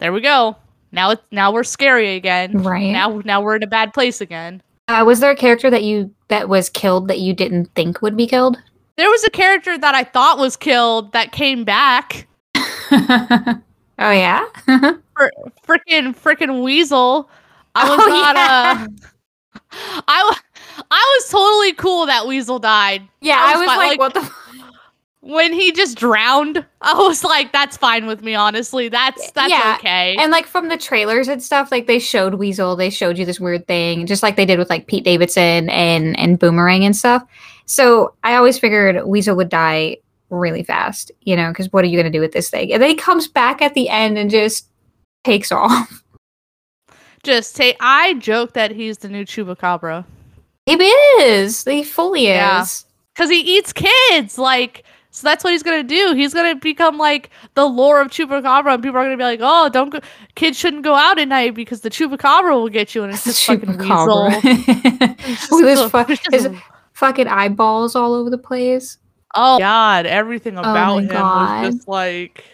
[0.00, 0.56] There we go.
[0.92, 2.62] Now it's now we're scary again.
[2.62, 2.90] right.
[2.92, 6.12] Now now we're in a bad place again." Uh, was there a character that you
[6.28, 8.56] that was killed that you didn't think would be killed?
[8.96, 12.26] There was a character that I thought was killed that came back.
[12.56, 13.60] oh
[13.98, 14.44] yeah,
[15.66, 17.30] freaking freaking weasel.
[17.74, 18.86] I was Oh, not yeah.
[18.86, 18.86] uh
[20.08, 20.51] I wa-
[20.90, 23.02] I was totally cool that Weasel died.
[23.20, 23.36] yeah.
[23.38, 24.30] I I was was like, like- what the?
[25.24, 28.88] When he just drowned, I was like, that's fine with me, honestly.
[28.88, 30.16] That's that's Yeah, okay.
[30.18, 33.38] and like from the trailers and stuff, like they showed Weasel, they showed you this
[33.38, 37.22] weird thing, just like they did with like Pete Davidson and and Boomerang and stuff.
[37.66, 39.98] So I always figured Weasel would die
[40.30, 42.72] really fast, you know, because what are you gonna do with this thing?
[42.72, 44.66] And then he comes back at the end and just
[45.22, 46.02] takes off.
[47.22, 50.04] just say I joke that he's the new Chupacabra.
[50.66, 51.64] He is.
[51.64, 52.62] He fully Yeah.
[52.62, 52.84] is.
[53.14, 54.38] Because he eats kids.
[54.38, 56.14] Like so that's what he's gonna do.
[56.14, 59.68] He's gonna become like the lore of Chupacabra, and people are gonna be like, "Oh,
[59.68, 60.00] don't go-
[60.36, 63.44] kids shouldn't go out at night because the Chupacabra will get you." And it's just
[63.44, 64.24] fucking weasel.
[65.50, 66.48] With fu- his
[66.94, 68.96] fucking eyeballs all over the place.
[69.34, 71.64] oh God, everything oh about my him God.
[71.66, 72.44] was just like,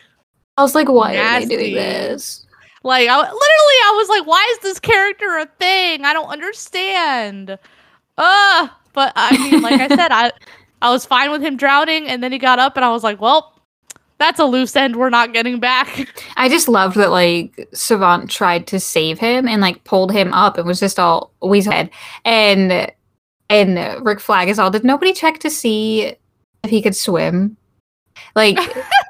[0.57, 2.45] I was like, why are they doing this?
[2.83, 6.05] like I literally, I was like, "Why is this character a thing?
[6.05, 7.59] I don't understand."
[8.19, 10.33] Uh, but I mean, like I said, I
[10.83, 13.21] I was fine with him drowning, and then he got up, and I was like,
[13.21, 13.55] "Well."
[14.19, 16.09] That's a loose end we're not getting back.
[16.37, 20.59] I just loved that like Savant tried to save him and like pulled him up
[20.59, 21.89] and was just all weasel head.
[22.25, 22.91] And
[23.49, 26.17] and Rick Flag is all did nobody check to see
[26.65, 27.57] if he could swim?
[28.35, 28.59] Like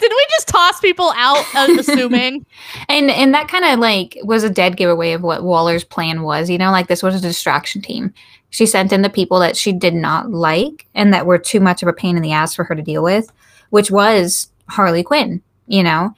[0.00, 2.44] Did we just toss people out, uh, assuming?
[2.88, 6.48] and and that kind of like was a dead giveaway of what Waller's plan was,
[6.50, 8.12] you know, like this was a distraction team.
[8.50, 11.82] She sent in the people that she did not like and that were too much
[11.82, 13.30] of a pain in the ass for her to deal with,
[13.70, 16.14] which was Harley Quinn, you know.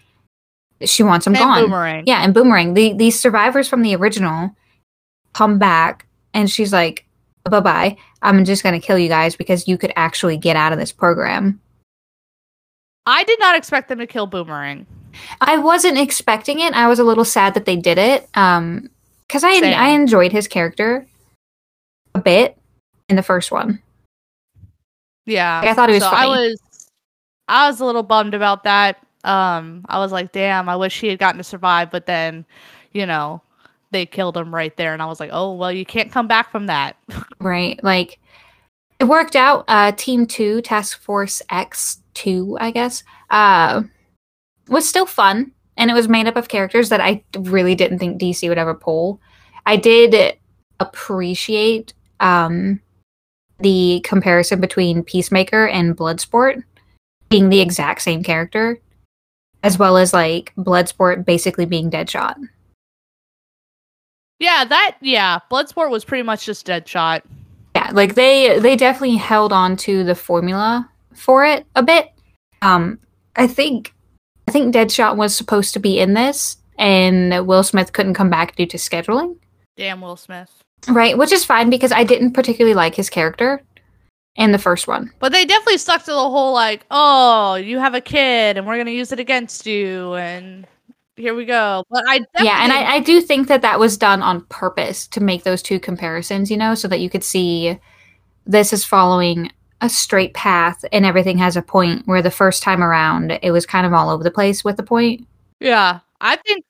[0.84, 1.62] She wants him and gone.
[1.64, 2.04] Boomerang.
[2.06, 4.50] Yeah, and Boomerang, the these survivors from the original
[5.32, 7.06] come back and she's like,
[7.44, 7.96] "Bye bye.
[8.22, 10.92] I'm just going to kill you guys because you could actually get out of this
[10.92, 11.60] program."
[13.06, 14.86] I did not expect them to kill Boomerang.
[15.40, 16.72] I wasn't expecting it.
[16.72, 18.88] I was a little sad that they did it um
[19.28, 19.74] cuz I Same.
[19.74, 21.06] I enjoyed his character
[22.20, 22.56] bit
[23.08, 23.82] in the first one.
[25.26, 25.60] Yeah.
[25.60, 26.90] Like, I thought it was so I was
[27.48, 29.04] I was a little bummed about that.
[29.24, 32.46] Um I was like, damn, I wish he had gotten to survive, but then,
[32.92, 33.42] you know,
[33.90, 36.50] they killed him right there and I was like, "Oh, well, you can't come back
[36.50, 36.96] from that."
[37.40, 37.82] Right?
[37.82, 38.18] Like
[38.98, 39.64] it worked out.
[39.66, 43.02] Uh Team 2, Task Force X2, I guess.
[43.30, 43.82] Uh
[44.68, 48.20] was still fun and it was made up of characters that I really didn't think
[48.20, 49.20] DC would ever pull.
[49.66, 50.36] I did
[50.78, 52.80] appreciate um
[53.58, 56.62] the comparison between Peacemaker and Bloodsport
[57.28, 58.80] being the exact same character
[59.62, 62.36] as well as like Bloodsport basically being Deadshot.
[64.38, 67.22] yeah, that yeah, Bloodsport was pretty much just Deadshot.
[67.76, 72.10] Yeah, like they they definitely held on to the formula for it a bit.
[72.62, 72.98] Um
[73.36, 73.92] I think
[74.48, 78.56] I think Deadshot was supposed to be in this and Will Smith couldn't come back
[78.56, 79.36] due to scheduling.
[79.76, 80.50] Damn Will Smith.
[80.88, 83.62] Right, which is fine because I didn't particularly like his character
[84.36, 85.10] in the first one.
[85.18, 88.76] But they definitely stuck to the whole like, "Oh, you have a kid and we're
[88.76, 90.66] going to use it against you." And
[91.16, 91.84] here we go.
[91.90, 95.06] But I definitely Yeah, and I, I do think that that was done on purpose
[95.08, 97.78] to make those two comparisons, you know, so that you could see
[98.46, 99.50] this is following
[99.82, 103.64] a straight path and everything has a point where the first time around it was
[103.64, 105.26] kind of all over the place with the point.
[105.58, 106.64] Yeah, I think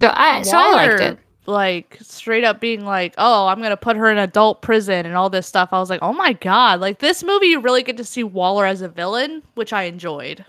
[0.00, 1.18] So I so I liked it.
[1.46, 5.28] Like straight up being like, "Oh, I'm gonna put her in adult prison and all
[5.28, 8.04] this stuff." I was like, "Oh my god!" Like this movie, you really get to
[8.04, 10.44] see Waller as a villain, which I enjoyed.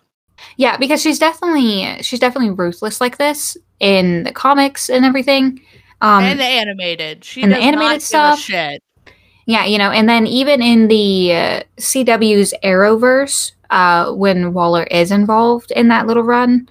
[0.58, 5.62] Yeah, because she's definitely she's definitely ruthless like this in the comics and everything.
[6.02, 8.40] Um and the animated, she and the animated not give a stuff.
[8.40, 8.84] shit.
[9.46, 15.12] Yeah, you know, and then even in the uh, CW's Arrowverse, uh, when Waller is
[15.12, 16.70] involved in that little run,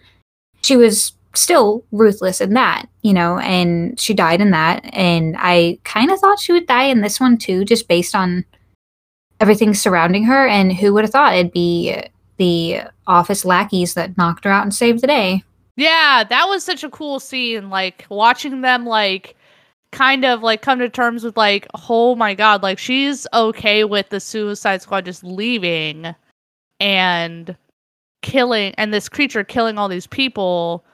[0.62, 4.84] she was still ruthless in that, you know, and she died in that.
[4.92, 8.44] And I kind of thought she would die in this one too, just based on
[9.40, 10.46] everything surrounding her.
[10.46, 11.96] And who would have thought it'd be
[12.36, 15.42] the office lackeys that knocked her out and saved the day?
[15.76, 17.70] Yeah, that was such a cool scene.
[17.70, 19.36] Like watching them, like
[19.90, 24.08] kind of like come to terms with like, oh my god, like she's okay with
[24.10, 26.14] the Suicide Squad just leaving
[26.80, 27.56] and
[28.22, 30.84] killing, and this creature killing all these people,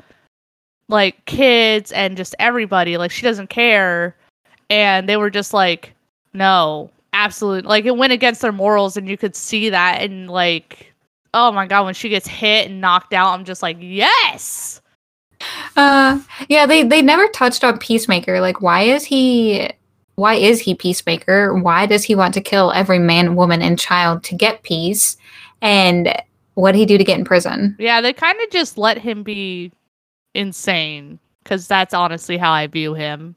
[0.89, 2.97] like kids and just everybody.
[2.97, 4.17] Like she doesn't care,
[4.71, 5.95] and they were just like,
[6.33, 7.69] no, absolutely.
[7.69, 10.93] Like it went against their morals, and you could see that, and like.
[11.35, 14.81] Oh my god, when she gets hit and knocked out, I'm just like, yes!
[15.77, 18.41] Uh, yeah, they they never touched on Peacemaker.
[18.41, 19.71] Like, why is he
[20.19, 21.55] why is he peacemaker?
[21.55, 25.17] Why does he want to kill every man, woman, and child to get peace?
[25.63, 26.13] And
[26.55, 27.77] what did he do to get in prison?
[27.79, 29.71] Yeah, they kind of just let him be
[30.35, 33.35] insane because that's honestly how I view him.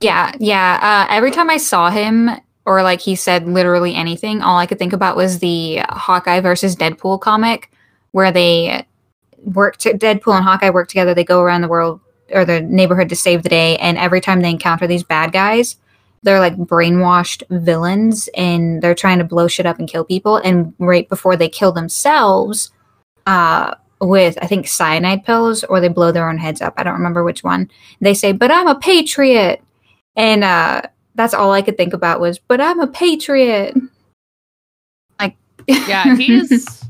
[0.00, 0.78] Yeah, yeah.
[0.80, 2.30] Uh, every time I saw him,
[2.64, 6.76] or like he said literally anything, all I could think about was the Hawkeye versus
[6.76, 7.70] Deadpool comic
[8.12, 8.84] where they
[9.38, 11.14] work to Deadpool and Hawkeye work together.
[11.14, 14.42] They go around the world or the neighborhood to save the day, and every time
[14.42, 15.76] they encounter these bad guys,
[16.22, 20.36] they're like brainwashed villains and they're trying to blow shit up and kill people.
[20.36, 22.70] And right before they kill themselves,
[23.26, 26.74] uh, with I think cyanide pills, or they blow their own heads up.
[26.76, 27.70] I don't remember which one.
[28.00, 29.62] They say, "But I'm a patriot,"
[30.16, 30.82] and uh,
[31.14, 33.76] that's all I could think about was, "But I'm a patriot."
[35.18, 36.84] Like, yeah, he's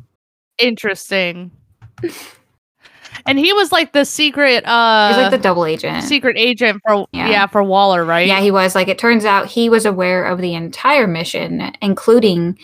[0.59, 1.51] interesting.
[3.27, 6.05] And he was like the secret uh He's like the double agent.
[6.05, 7.29] secret agent for Yeah.
[7.29, 8.27] yeah, for Waller, right?
[8.27, 8.75] Yeah, he was.
[8.75, 12.59] Like, it turns out he was aware of the entire mission, including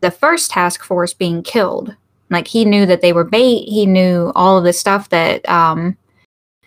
[0.00, 1.94] the first task force being killed.
[2.32, 3.68] Like, he knew that they were bait.
[3.68, 5.96] He knew all of the stuff that, um,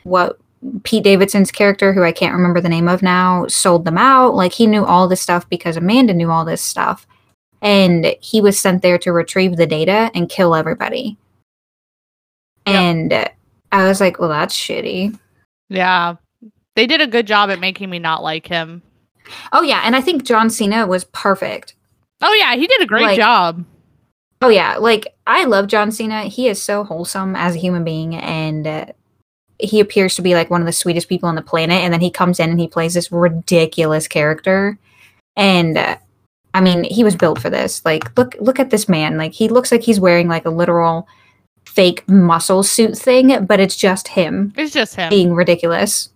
[0.04, 0.38] what
[0.84, 4.36] Pete Davidson's character, who I can't remember the name of now, sold them out.
[4.36, 7.06] Like, he knew all this stuff because Amanda knew all this stuff.
[7.62, 11.18] And he was sent there to retrieve the data and kill everybody.
[12.68, 12.76] Yep.
[12.76, 13.30] And
[13.72, 15.18] I was like, well, that's shitty.
[15.70, 16.16] Yeah.
[16.76, 18.82] They did a good job at making me not like him.
[19.52, 19.82] Oh, yeah.
[19.84, 21.74] And I think John Cena was perfect.
[22.22, 23.66] Oh yeah, he did a great Like- job.
[24.42, 26.24] Oh yeah, like I love John Cena.
[26.24, 28.86] He is so wholesome as a human being, and uh,
[29.60, 31.82] he appears to be like one of the sweetest people on the planet.
[31.82, 34.78] And then he comes in and he plays this ridiculous character,
[35.36, 35.98] and uh,
[36.56, 37.84] I mean, he was built for this.
[37.84, 39.18] Like, look, look at this man.
[39.18, 41.06] Like, he looks like he's wearing like a literal
[41.66, 45.10] fake muscle suit thing, but it's just him It's just him.
[45.10, 46.10] being ridiculous.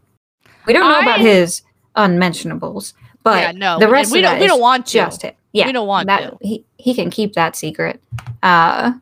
[0.66, 1.64] We don't know about his
[1.96, 3.80] unmentionables, but yeah, no.
[3.80, 4.94] the rest we of don't we don't want to.
[4.94, 5.34] just him.
[5.52, 6.38] Yeah, We don't want that to.
[6.42, 8.02] he he can keep that secret.
[8.44, 8.94] Uh,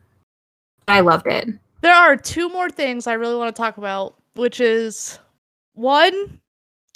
[0.86, 1.48] I loved it.
[1.82, 5.18] There are two more things I really want to talk about, which is
[5.74, 6.40] one,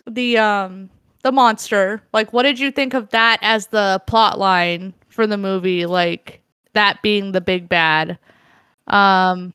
[0.07, 0.91] the um
[1.23, 2.03] the monster.
[2.13, 5.87] Like what did you think of that as the plot line for the movie?
[5.87, 6.41] Like
[6.73, 8.19] that being the big bad.
[8.87, 9.53] Um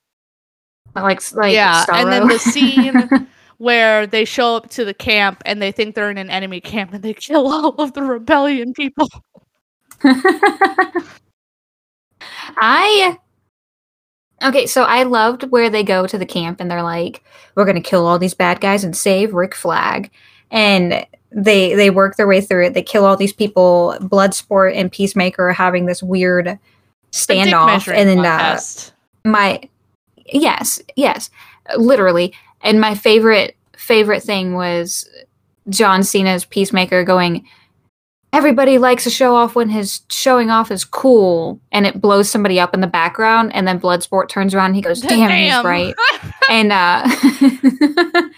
[0.96, 3.10] Like like yeah, and then the scene
[3.58, 6.94] where they show up to the camp and they think they're in an enemy camp
[6.94, 9.10] and they kill all of the rebellion people.
[12.58, 13.18] I
[14.44, 17.24] okay, so I loved where they go to the camp and they're like,
[17.56, 20.12] "We're gonna kill all these bad guys and save Rick Flag,"
[20.52, 22.74] and they they work their way through it.
[22.74, 23.96] They kill all these people.
[24.02, 26.60] Bloodsport and Peacemaker are having this weird
[27.12, 28.60] standoff, and then uh,
[29.24, 29.62] my
[30.32, 31.30] yes yes
[31.78, 35.08] literally and my favorite favorite thing was
[35.70, 37.46] john cena's peacemaker going
[38.34, 42.60] everybody likes to show off when his showing off is cool and it blows somebody
[42.60, 45.96] up in the background and then bloodsport turns around and he goes damn, he's right.
[46.50, 47.08] And uh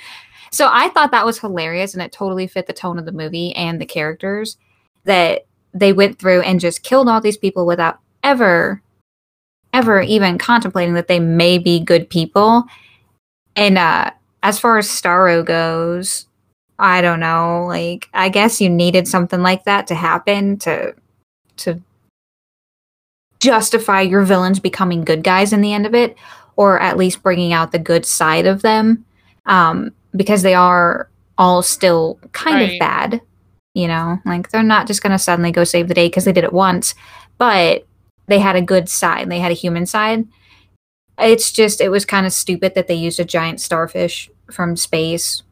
[0.51, 3.55] so i thought that was hilarious and it totally fit the tone of the movie
[3.55, 4.57] and the characters
[5.03, 8.81] that they went through and just killed all these people without ever
[9.73, 12.65] ever even contemplating that they may be good people.
[13.55, 16.25] And uh as far as starro goes
[16.79, 20.93] i don't know like i guess you needed something like that to happen to
[21.57, 21.79] to
[23.39, 26.17] justify your villains becoming good guys in the end of it
[26.55, 29.05] or at least bringing out the good side of them
[29.45, 33.21] um because they are all still kind of bad
[33.75, 34.19] you know?
[34.25, 36.53] Like they're not just going to suddenly go save the day because they did it
[36.53, 36.95] once
[37.37, 37.85] but
[38.27, 40.27] they had a good side they had a human side.
[41.17, 45.43] It's just it was kind of stupid that they used a giant starfish from space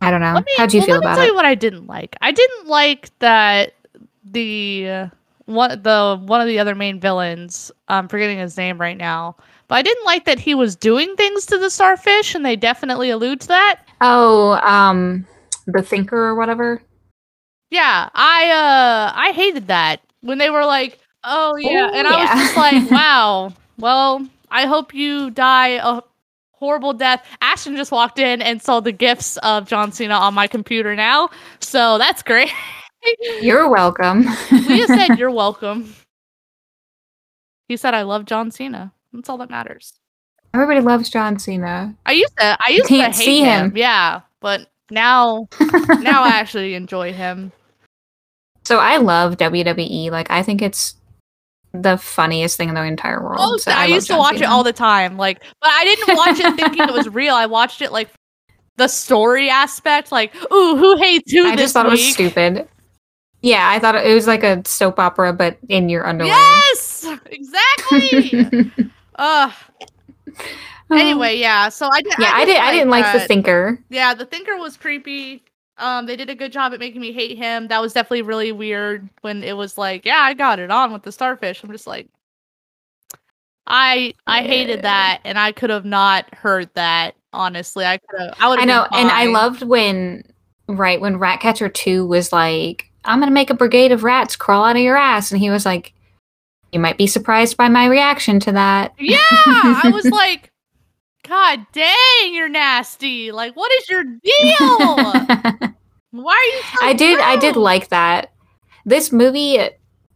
[0.00, 1.44] i don't know me- how'd you well, feel let me about tell it you what
[1.46, 2.16] I didn't like.
[2.20, 3.74] I didn't like that
[4.24, 5.08] the uh,
[5.46, 7.70] one the one of the other main villains.
[7.88, 9.36] I'm forgetting his name right now,
[9.68, 13.10] but I didn't like that he was doing things to the starfish, and they definitely
[13.10, 13.80] allude to that.
[14.00, 15.26] oh um
[15.66, 16.82] the thinker or whatever
[17.70, 22.20] Yeah, I uh I hated that when they were like, "Oh yeah," Oh, and I
[22.20, 26.02] was just like, "Wow, well, I hope you die a
[26.66, 30.46] horrible death." Ashton just walked in and saw the gifts of John Cena on my
[30.48, 32.50] computer now, so that's great.
[33.40, 35.94] you're welcome Leah said, "You're welcome."
[37.68, 39.94] He said, "I love John Cena." That's all that matters.
[40.54, 43.70] everybody loves john cena I used to, I used to hate him.
[43.70, 43.76] him.
[43.76, 45.48] yeah, but now,
[46.00, 47.52] now I actually enjoy him.
[48.64, 50.96] so i love wwe like i think it's
[51.82, 54.36] the funniest thing in the entire world Oh, so I, love used to John watch
[54.36, 55.16] it all the time.
[55.16, 57.34] Like, but I didn't watch it thinking it was real.
[57.34, 58.08] I watched it like
[58.76, 60.12] the story aspect.
[60.12, 61.46] Like, ooh, who hates who?
[61.46, 62.68] I this just thought it was stupid.
[63.42, 66.32] Yeah, I thought it was like a soap opera, but in your underwear.
[66.32, 68.72] Yes, exactly.
[69.16, 69.52] Ugh.
[70.88, 71.68] Um, anyway, yeah.
[71.68, 72.14] So I did.
[72.18, 72.56] yeah, I did.
[72.56, 73.82] I didn't like the thinker.
[73.88, 75.42] Yeah, the thinker was creepy.
[75.78, 77.68] Um, they did a good job at making me hate him.
[77.68, 81.02] That was definitely really weird when it was like, yeah, I got it on with
[81.02, 81.62] the starfish.
[81.62, 82.08] I'm just like,
[83.66, 87.16] I I hated that, and I could have not heard that.
[87.32, 88.34] Honestly, I could have.
[88.38, 88.60] I would.
[88.60, 90.22] I know, and I loved when
[90.68, 94.76] right when Ratcatcher Two was like, "I'm gonna make a brigade of rats crawl out
[94.76, 95.92] of your ass," and he was like,
[96.70, 100.52] "You might be surprised by my reaction to that." Yeah, I was like,
[101.26, 103.32] God dang, you're nasty.
[103.32, 104.16] Like, what is your deal?
[106.10, 106.62] Why are you?
[106.62, 107.18] So I did.
[107.20, 108.32] I did like that.
[108.84, 109.58] This movie,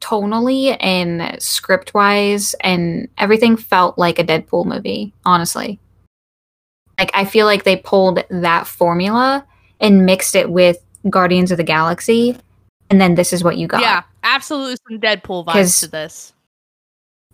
[0.01, 5.13] tonally and script wise, and everything felt like a Deadpool movie.
[5.25, 5.79] Honestly,
[6.99, 9.45] like I feel like they pulled that formula
[9.81, 12.37] and mixed it with Guardians of the Galaxy,
[12.89, 13.81] and then this is what you got.
[13.81, 16.33] Yeah, absolutely some Deadpool vibes to this.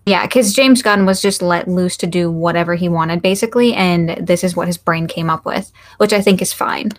[0.06, 4.10] Yeah, because James Gunn was just let loose to do whatever he wanted, basically, and
[4.24, 6.92] this is what his brain came up with, which I think is fine.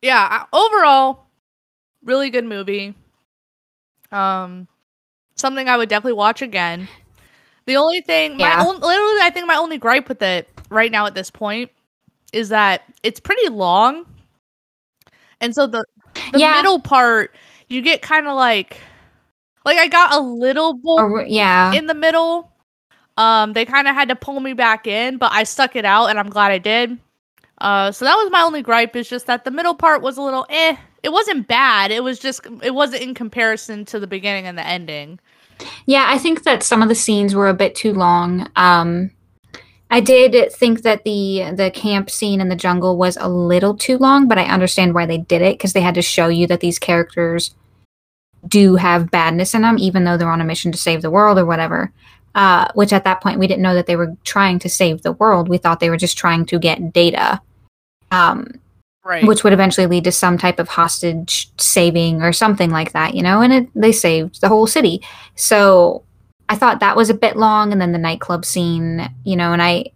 [0.00, 1.26] Yeah, overall,
[2.04, 2.94] really good movie.
[4.12, 4.68] Um,
[5.34, 6.86] something I would definitely watch again.
[7.64, 8.56] The only thing, Yeah.
[8.58, 11.72] my own, literally, I think my only gripe with it right now at this point
[12.32, 14.06] is that it's pretty long,
[15.40, 15.84] and so the
[16.32, 16.52] the Yeah.
[16.52, 17.34] middle part
[17.68, 18.78] you get kind of like,
[19.66, 22.50] like I got a little bored Or, yeah, in the middle.
[23.18, 26.06] Um, they kind of had to pull me back in, but I stuck it out,
[26.06, 26.98] and I'm glad I did.
[27.58, 30.22] Uh, so that was my only gripe is just that the middle part was a
[30.22, 30.76] little eh.
[31.02, 31.90] It wasn't bad.
[31.90, 35.18] It was just it wasn't in comparison to the beginning and the ending.
[35.86, 36.06] yeah.
[36.08, 38.48] I think that some of the scenes were a bit too long.
[38.56, 39.10] Um,
[39.90, 43.98] I did think that the the camp scene in the jungle was a little too
[43.98, 46.60] long, but I understand why they did it because they had to show you that
[46.60, 47.54] these characters
[48.48, 51.38] do have badness in them, even though they're on a mission to save the world
[51.38, 51.92] or whatever.
[52.34, 55.12] Uh, which at that point we didn't know that they were trying to save the
[55.12, 55.48] world.
[55.48, 57.40] We thought they were just trying to get data.
[58.10, 58.60] Um,
[59.06, 59.24] Right.
[59.24, 63.22] which would eventually lead to some type of hostage saving or something like that, you
[63.22, 65.00] know, and it, they saved the whole city.
[65.36, 66.02] So
[66.48, 67.70] I thought that was a bit long.
[67.70, 69.92] And then the nightclub scene, you know, and I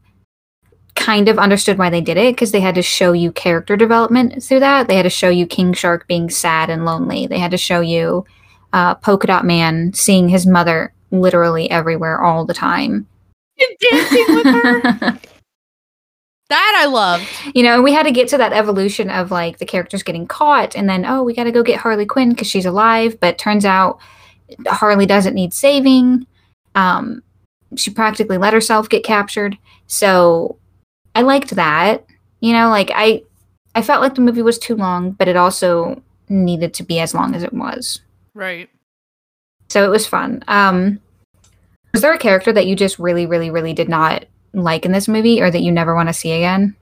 [0.95, 4.43] kind of understood why they did it because they had to show you character development
[4.45, 4.87] through that.
[4.87, 7.27] They had to show you King Shark being sad and lonely.
[7.27, 8.25] They had to show you
[8.73, 13.07] uh, Polka Dot Man seeing his mother literally everywhere all the time.
[13.59, 14.83] And dancing with her.
[16.49, 17.25] that I loved.
[17.55, 20.77] you know, we had to get to that evolution of like the characters getting caught
[20.77, 23.19] and then, oh, we got to go get Harley Quinn because she's alive.
[23.21, 23.99] But turns out
[24.67, 26.27] Harley doesn't need saving.
[26.75, 27.23] Um,
[27.77, 29.57] she practically let herself get captured.
[29.87, 30.59] So
[31.15, 32.05] I liked that.
[32.41, 33.23] You know, like I,
[33.75, 37.15] I felt like the movie was too long, but it also needed to be as
[37.15, 38.01] long as it was.
[38.35, 38.71] Right.
[39.69, 40.43] So it was fun.
[40.49, 41.01] Um,
[41.93, 45.09] was there a character that you just really, really, really did not like in this
[45.09, 46.77] movie or that you never want to see again?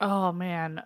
[0.00, 0.82] Oh man,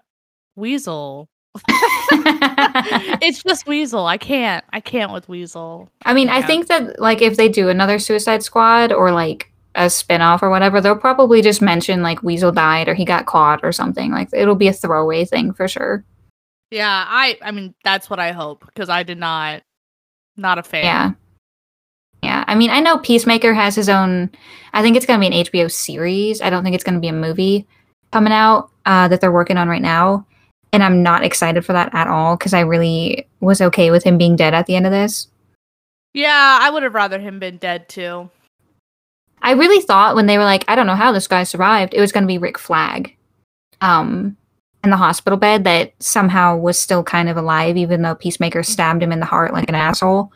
[0.56, 1.28] Weasel.
[1.68, 4.06] it's just Weasel.
[4.06, 4.64] I can't.
[4.72, 5.90] I can't with Weasel.
[6.04, 9.90] I mean, I think that like if they do another Suicide Squad or like a
[9.90, 13.72] spin-off or whatever, they'll probably just mention like Weasel died or he got caught or
[13.72, 14.12] something.
[14.12, 16.04] Like it'll be a throwaway thing for sure.
[16.70, 17.38] Yeah, I.
[17.42, 19.62] I mean, that's what I hope because I did not.
[20.36, 20.84] Not a fan.
[20.84, 21.12] Yeah.
[22.22, 22.44] Yeah.
[22.46, 24.30] I mean, I know Peacemaker has his own
[24.72, 26.40] I think it's going to be an HBO series.
[26.40, 27.66] I don't think it's going to be a movie
[28.12, 30.26] coming out uh, that they're working on right now.
[30.72, 34.18] And I'm not excited for that at all because I really was okay with him
[34.18, 35.26] being dead at the end of this.
[36.14, 38.30] Yeah, I would have rather him been dead too.
[39.42, 42.00] I really thought when they were like, I don't know how this guy survived, it
[42.00, 43.16] was going to be Rick Flag
[43.80, 44.36] um,
[44.82, 49.02] in the hospital bed that somehow was still kind of alive, even though Peacemaker stabbed
[49.02, 50.32] him in the heart like an asshole.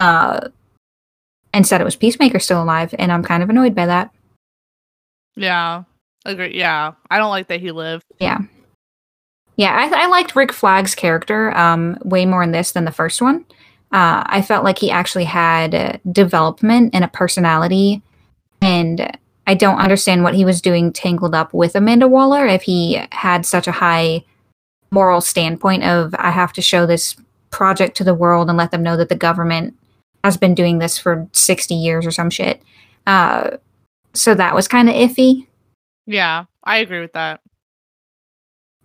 [0.00, 0.48] Uh,
[1.52, 4.12] and said it was Peacemaker still alive, and I'm kind of annoyed by that.
[5.34, 5.84] Yeah,
[6.24, 6.56] agree.
[6.56, 8.04] Yeah, I don't like that he lived.
[8.20, 8.38] Yeah.
[9.56, 13.20] Yeah, I, I liked Rick Flag's character um, way more in this than the first
[13.20, 13.44] one.
[13.90, 18.02] Uh, I felt like he actually had development and a personality,
[18.60, 19.18] and
[19.48, 23.46] I don't understand what he was doing tangled up with Amanda Waller if he had
[23.46, 24.22] such a high
[24.90, 27.16] moral standpoint of I have to show this
[27.50, 29.74] project to the world and let them know that the government
[30.22, 32.60] has been doing this for 60 years or some shit.
[33.06, 33.56] Uh,
[34.12, 35.46] so that was kind of iffy.
[36.06, 37.40] Yeah, I agree with that.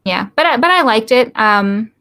[0.05, 1.38] Yeah, but I, but I liked it.
[1.38, 1.91] Um,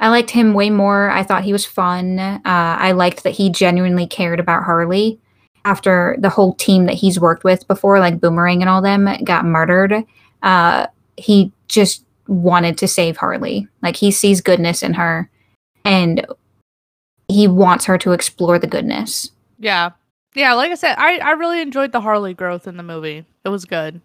[0.00, 1.10] I liked him way more.
[1.10, 2.18] I thought he was fun.
[2.18, 5.20] Uh, I liked that he genuinely cared about Harley
[5.64, 9.44] after the whole team that he's worked with before, like Boomerang and all them, got
[9.44, 10.04] murdered.
[10.42, 10.86] Uh,
[11.16, 13.68] he just wanted to save Harley.
[13.82, 15.30] Like he sees goodness in her
[15.84, 16.26] and
[17.28, 19.30] he wants her to explore the goodness.
[19.58, 19.90] Yeah.
[20.34, 23.24] Yeah, like I said, I, I really enjoyed the Harley growth in the movie.
[23.44, 24.00] It was good.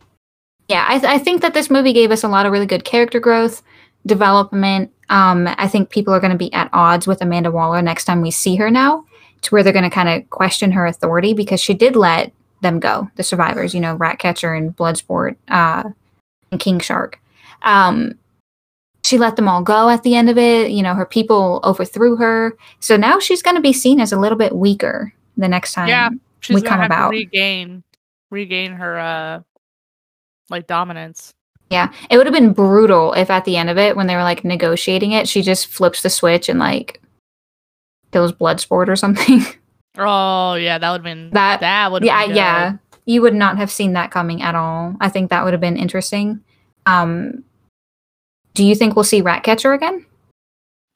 [0.68, 2.84] Yeah, I, th- I think that this movie gave us a lot of really good
[2.84, 3.62] character growth,
[4.08, 4.92] development.
[5.10, 8.22] Um, I think people are going to be at odds with Amanda Waller next time
[8.22, 9.06] we see her now,
[9.46, 12.32] to where they're going to kind of question her authority because she did let
[12.62, 15.84] them go, the survivors, you know, Ratcatcher and Bloodsport uh,
[16.52, 17.20] and King Shark.
[17.62, 18.18] Um,
[19.04, 20.72] she let them all go at the end of it.
[20.72, 22.58] You know, her people overthrew her.
[22.80, 25.88] So now she's going to be seen as a little bit weaker the next time
[25.88, 27.12] Yeah, She's we come have about.
[27.12, 27.84] to regain
[28.32, 29.42] regain her uh
[30.50, 31.34] like dominance.
[31.70, 34.24] Yeah, it would have been brutal if at the end of it, when they were
[34.24, 37.02] like negotiating it, she just flips the switch and like
[38.16, 39.44] kills Bloodsport or something.
[39.98, 43.56] Oh yeah, that would have been That- that would yeah, been yeah, you would not
[43.58, 44.94] have seen that coming at all.
[45.00, 46.42] I think that would have been interesting.
[46.86, 47.46] Um,
[48.56, 50.06] do you think we'll see Ratcatcher again?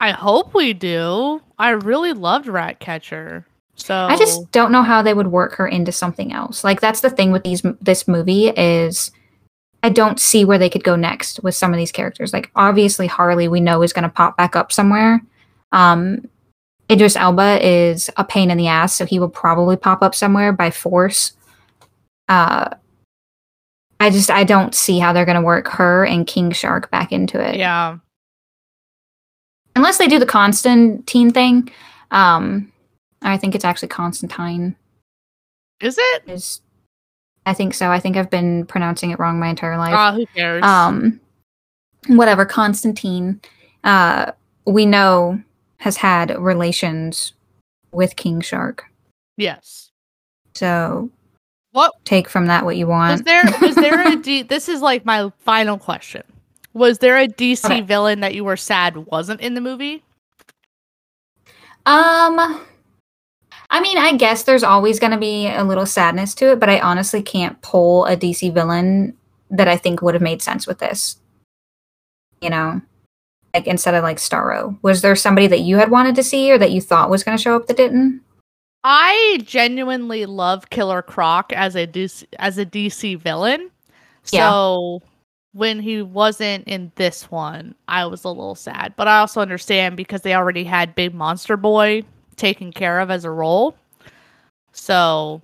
[0.01, 1.41] I hope we do.
[1.57, 3.45] I really loved Ratcatcher.
[3.75, 6.65] So I just don't know how they would work her into something else.
[6.65, 9.11] Like that's the thing with these this movie is
[9.81, 12.33] I don't see where they could go next with some of these characters.
[12.33, 15.21] Like obviously Harley we know is going to pop back up somewhere.
[15.71, 16.27] Um
[16.91, 20.51] Idris Elba is a pain in the ass, so he will probably pop up somewhere
[20.51, 21.33] by force.
[22.27, 22.75] Uh
[23.99, 27.11] I just I don't see how they're going to work her and King Shark back
[27.11, 27.97] into it yeah.
[29.75, 31.69] unless they do the Constantine thing.
[32.11, 32.71] Um,
[33.21, 34.75] I think it's actually Constantine.
[35.81, 36.23] Is it?
[36.27, 36.61] Is
[37.45, 37.89] I think so.
[37.89, 39.93] I think I've been pronouncing it wrong my entire life.
[39.93, 40.63] Ah, who cares?
[40.63, 41.19] um,
[42.07, 42.45] whatever.
[42.45, 43.41] Constantine,
[43.83, 44.31] uh,
[44.65, 45.41] we know
[45.79, 47.33] has had relations
[47.91, 48.85] with King Shark.
[49.37, 49.91] yes.
[50.55, 51.09] So
[51.71, 53.11] What take from that what you want?
[53.13, 53.43] was there?
[53.61, 54.41] Was there a D?
[54.43, 56.23] This is like my final question.
[56.73, 57.81] Was there a DC Okay.
[57.81, 60.03] villain that you were sad wasn't in the movie?
[61.85, 62.61] Um,
[63.69, 66.69] I mean, I guess there's always going to be a little sadness to it, but
[66.69, 69.15] I honestly can't pull a DC villain
[69.49, 71.17] that I think would have made sense with this.
[72.41, 72.81] You know,
[73.53, 76.57] like instead of like Starro, was there somebody that you had wanted to see or
[76.57, 78.21] that you thought was going to show up that didn't?
[78.83, 83.69] I genuinely love Killer Croc as a DC, as a DC villain.
[84.31, 84.49] Yeah.
[84.49, 85.01] So
[85.53, 88.93] when he wasn't in this one, I was a little sad.
[88.95, 92.03] But I also understand because they already had Big Monster Boy
[92.35, 93.75] taken care of as a role.
[94.71, 95.41] So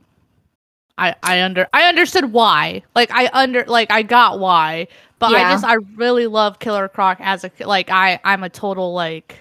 [0.98, 2.84] I I under I understood why.
[2.96, 4.88] Like I under like I got why.
[5.20, 8.94] But I just I really love Killer Croc as a like I I'm a total
[8.94, 9.38] like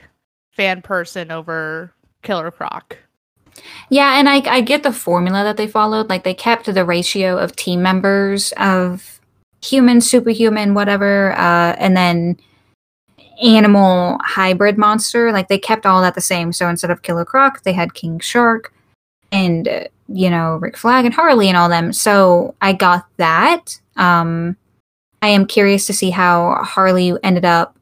[0.53, 2.97] fan person over Killer Croc.
[3.91, 6.09] Yeah, and I I get the formula that they followed.
[6.09, 9.21] Like they kept the ratio of team members of
[9.63, 12.39] human, superhuman, whatever, uh, and then
[13.43, 15.33] animal hybrid monster.
[15.33, 16.53] Like they kept all that the same.
[16.53, 18.73] So instead of Killer Croc, they had King Shark
[19.33, 21.93] and uh, you know Rick Flag and Harley and all them.
[21.93, 23.81] So I got that.
[23.97, 24.57] Um,
[25.25, 27.79] I am curious to see how Harley ended up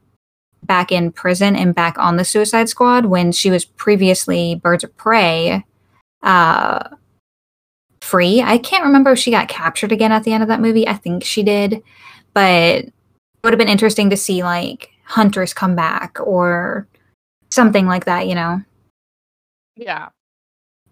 [0.62, 4.96] back in prison and back on the Suicide Squad when she was previously Birds of
[4.96, 5.64] Prey
[6.22, 6.88] uh
[8.00, 8.40] free.
[8.40, 10.86] I can't remember if she got captured again at the end of that movie.
[10.86, 11.82] I think she did.
[12.32, 12.92] But it
[13.42, 16.86] would have been interesting to see like Hunters come back or
[17.50, 18.62] something like that, you know.
[19.74, 20.10] Yeah.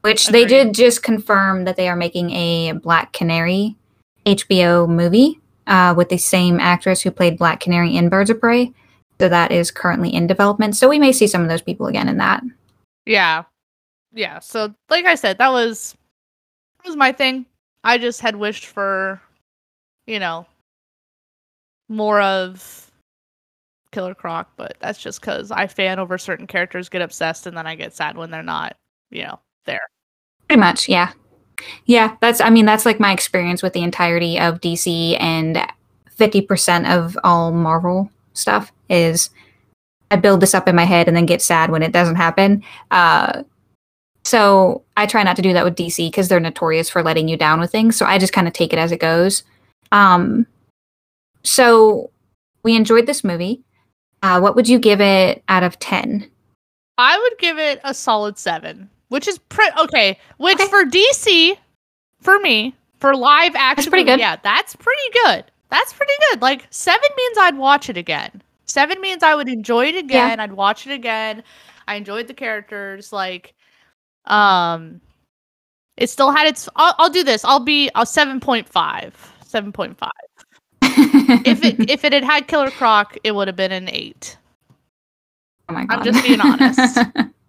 [0.01, 3.77] Which they did just confirm that they are making a Black Canary
[4.27, 5.41] HBO movie
[5.71, 8.73] uh, with the same actress who played Black Canary in Birds of Prey.
[9.21, 10.77] So that is currently in development.
[10.77, 12.43] So we may see some of those people again in that.
[13.07, 13.45] Yeah.
[14.13, 14.41] Yeah.
[14.41, 15.95] So like I said, that was
[16.79, 17.47] that was my thing.
[17.85, 19.21] I just had wished for,
[20.07, 20.47] you know,
[21.89, 22.91] more of
[23.93, 27.67] Killer Croc, but that's just because I fan over certain characters, get obsessed, and then
[27.67, 28.77] I get sad when they're not,
[29.11, 29.89] you know, there.
[30.49, 31.13] Pretty much, yeah.
[31.87, 35.67] Yeah, that's I mean that's like my experience with the entirety of DC and
[36.19, 39.31] 50% of all Marvel stuff is
[40.11, 42.63] I build this up in my head and then get sad when it doesn't happen.
[42.91, 43.45] Uh
[44.25, 47.37] so I try not to do that with DC because they're notorious for letting you
[47.37, 47.97] down with things.
[47.97, 49.45] So I just kind of take it as it goes.
[49.93, 50.47] Um
[51.43, 52.11] so
[52.63, 53.63] we enjoyed this movie.
[54.23, 56.31] Uh what would you give it out of 10?
[56.99, 60.19] I would give it a solid seven, which is pretty okay.
[60.39, 60.69] Which Okay.
[60.69, 61.57] for DC,
[62.21, 64.19] for me, for live action, that's pretty good.
[64.19, 65.45] Yeah, that's pretty good.
[65.71, 66.41] That's pretty good.
[66.43, 68.43] Like seven means I'd watch it again.
[68.65, 70.41] Seven means I would enjoy it again.
[70.41, 71.43] I'd watch it again.
[71.87, 73.13] I enjoyed the characters.
[73.13, 73.55] Like,
[74.27, 75.01] um,
[75.97, 76.69] it still had its.
[76.77, 77.45] I'll, I'll do this.
[77.45, 79.15] I'll be a seven point five.
[79.45, 80.11] Seven point five.
[80.83, 84.37] if it if it had had Killer Croc, it would have been an eight.
[85.69, 85.99] Oh my god.
[85.99, 86.99] I'm just being honest.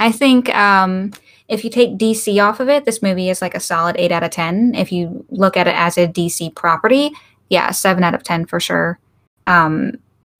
[0.00, 1.12] I think um,
[1.46, 4.22] if you take DC off of it, this movie is like a solid 8 out
[4.22, 4.74] of 10.
[4.74, 7.12] If you look at it as a DC property,
[7.50, 8.98] yeah, 7 out of 10 for sure.
[9.46, 9.90] Um,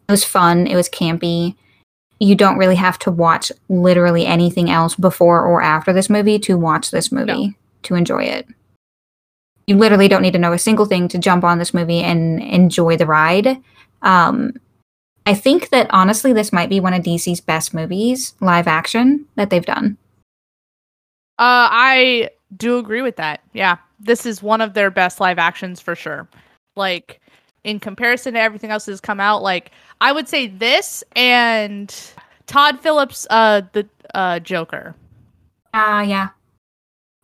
[0.09, 1.55] it was fun, it was campy.
[2.19, 6.57] You don't really have to watch literally anything else before or after this movie to
[6.57, 7.53] watch this movie, No.
[7.83, 8.47] to enjoy it.
[9.67, 12.43] You literally don't need to know a single thing to jump on this movie and
[12.43, 13.59] enjoy the ride.
[14.03, 14.55] Um,
[15.31, 19.49] I think that honestly, this might be one of DC's best movies, live action, that
[19.49, 19.97] they've done.
[21.39, 23.41] Uh, I do agree with that.
[23.53, 26.29] Yeah, this is one of their best live actions for sure.
[26.75, 27.21] Like
[27.63, 29.71] in comparison to everything else that's come out, like
[30.01, 31.95] I would say this and
[32.49, 34.97] Todd Phillips, uh, the uh Joker.
[35.73, 36.31] Ah, yeah.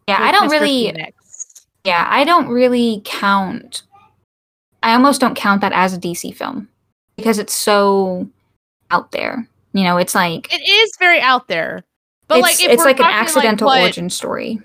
[0.07, 0.53] Yeah, I don't Mr.
[0.53, 1.67] really Phoenix.
[1.83, 3.83] yeah, I don't really count
[4.85, 6.69] I almost don't count that as a DC film
[7.17, 8.29] because it's so
[8.91, 9.49] out there.
[9.73, 11.83] You know, it's like It is very out there,
[12.29, 14.61] but like if it's like an accidental what- origin story.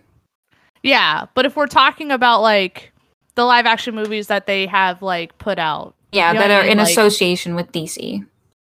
[0.84, 2.92] Yeah, but if we're talking about like
[3.36, 6.54] the live action movies that they have like put out, Yeah, You know that what
[6.56, 6.72] I are mean?
[6.74, 8.26] in Like- association with DC.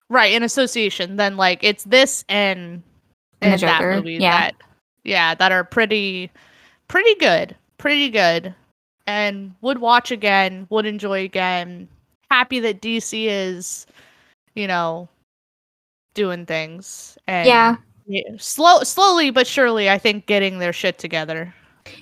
[0.09, 2.83] right in association, then like it's this and
[3.41, 4.31] And the and that movie yeah.
[4.51, 4.55] that
[5.03, 6.29] yeah that are pretty
[6.87, 8.53] pretty good, pretty good,
[9.07, 11.87] and would watch again, would enjoy again.
[12.31, 13.85] Happy that DC is,
[14.55, 15.07] you know,
[16.13, 17.75] doing things and Yeah.
[18.37, 19.89] slow slowly but surely.
[19.89, 21.53] I think getting their shit together.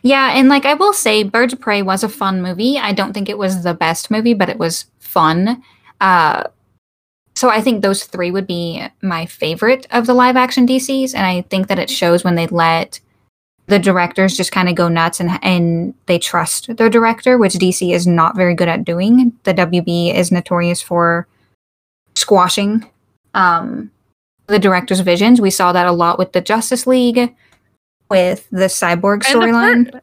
[0.01, 2.77] Yeah, and like I will say Birds of Prey was a fun movie.
[2.77, 5.61] I don't think it was the best movie, but it was fun.
[5.99, 6.43] Uh
[7.35, 11.25] so I think those three would be my favorite of the live action DCs and
[11.25, 12.99] I think that it shows when they let
[13.67, 17.93] the directors just kind of go nuts and and they trust their director, which DC
[17.93, 19.31] is not very good at doing.
[19.43, 21.27] The WB is notorious for
[22.15, 22.89] squashing
[23.33, 23.89] um
[24.47, 25.39] the director's visions.
[25.41, 27.33] We saw that a lot with the Justice League
[28.09, 30.01] with the cyborg And the fir- storyline.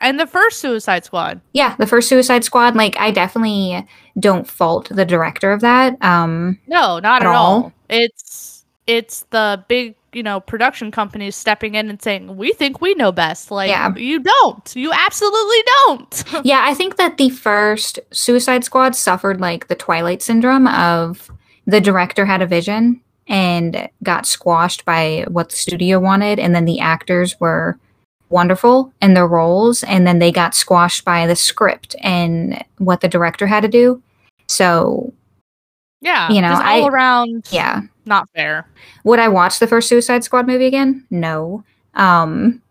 [0.00, 1.40] and the first Suicide Squad.
[1.54, 3.86] Yeah, the first Suicide Squad, like I definitely
[4.20, 5.96] don't fault the director of that.
[6.04, 7.52] Um No, not At at, all.
[7.64, 7.72] all?
[7.88, 12.94] It's it's the big, you know, production companies stepping in and saying, "We think we
[12.94, 13.94] know best." Like Yeah.
[13.96, 14.74] you don't.
[14.74, 16.24] You absolutely don't.
[16.44, 21.30] yeah, I think that the first Suicide Squad suffered like the Twilight syndrome of
[21.66, 26.64] the director had a vision and got squashed by what the studio wanted and then
[26.64, 27.78] the actors were
[28.30, 33.08] wonderful in their roles and then they got squashed by the script and what the
[33.08, 34.02] director had to do.
[34.46, 35.12] So,
[36.00, 37.46] yeah, You know, just I- all around.
[37.50, 37.82] yeah.
[38.06, 38.66] not fair.
[39.04, 41.04] Would I watch the first Suicide Squad movie again?
[41.10, 41.62] No.
[41.94, 42.62] Um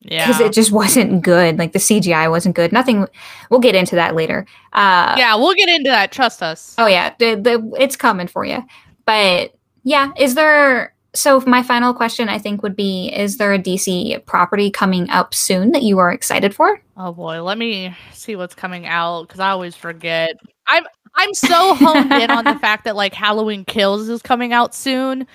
[0.00, 1.58] Yeah, because it just wasn't good.
[1.58, 2.72] Like the CGI wasn't good.
[2.72, 3.06] Nothing.
[3.50, 4.44] We'll get into that later.
[4.72, 6.10] Uh, yeah, we'll get into that.
[6.12, 6.74] Trust us.
[6.78, 8.64] Oh yeah, the, the, it's coming for you.
[9.06, 9.54] But
[9.84, 10.92] yeah, is there?
[11.14, 15.34] So my final question, I think, would be: Is there a DC property coming up
[15.34, 16.80] soon that you are excited for?
[16.96, 20.30] Oh boy, let me see what's coming out because I always forget.
[20.66, 20.84] I'm
[21.14, 25.26] I'm so honed in on the fact that like Halloween Kills is coming out soon.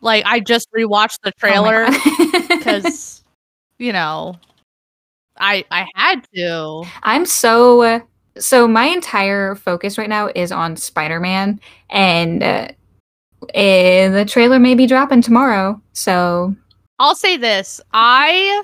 [0.00, 3.22] Like I just rewatched the trailer Oh because
[3.78, 4.36] you know
[5.38, 6.84] I I had to.
[7.02, 8.02] I'm so
[8.38, 11.60] so my entire focus right now is on Spider-Man,
[11.90, 12.68] and uh,
[13.54, 15.80] eh, the trailer may be dropping tomorrow.
[15.92, 16.54] So
[16.98, 18.62] I'll say this: I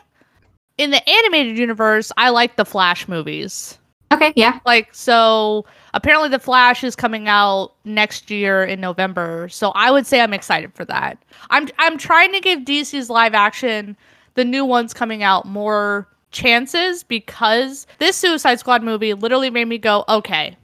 [0.78, 3.78] in the animated universe, I like the Flash movies.
[4.12, 5.64] okay, yeah, Like so
[5.94, 9.48] apparently the Flash is coming out next year in November.
[9.48, 11.18] So I would say I'm excited for that.
[11.50, 13.96] I'm I'm trying to give DC's live action
[14.34, 19.78] the new ones coming out more chances because this Suicide Squad movie literally made me
[19.78, 20.56] go, "Okay,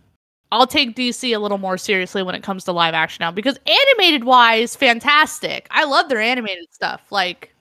[0.51, 3.59] I'll take DC a little more seriously when it comes to live action now because
[3.67, 5.67] animated wise, fantastic.
[5.71, 7.03] I love their animated stuff.
[7.11, 7.55] Like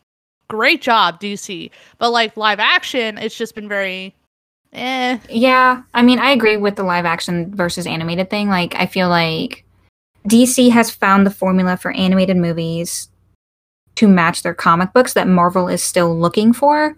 [0.50, 1.70] great job DC.
[1.98, 4.16] But like live action, it's just been very
[4.78, 8.50] eh Yeah, I mean, I agree with the live action versus animated thing.
[8.50, 9.66] Like, I feel like
[10.28, 13.10] DC has found the formula for animated movies
[13.96, 16.96] to match their comic books that Marvel is still looking for.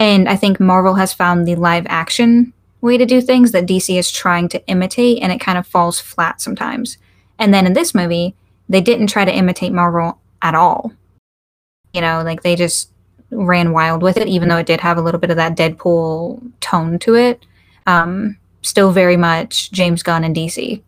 [0.00, 3.98] And I think Marvel has found the live action way to do things that DC
[3.98, 6.96] is trying to imitate, and it kind of falls flat sometimes.
[7.38, 8.34] And then in this movie,
[8.68, 10.92] they didn't try to imitate Marvel at all.
[11.92, 12.90] You know, like they just
[13.30, 16.50] ran wild with it, even though it did have a little bit of that Deadpool
[16.60, 17.44] tone to it.
[17.86, 20.82] Um, still very much James Gunn and DC.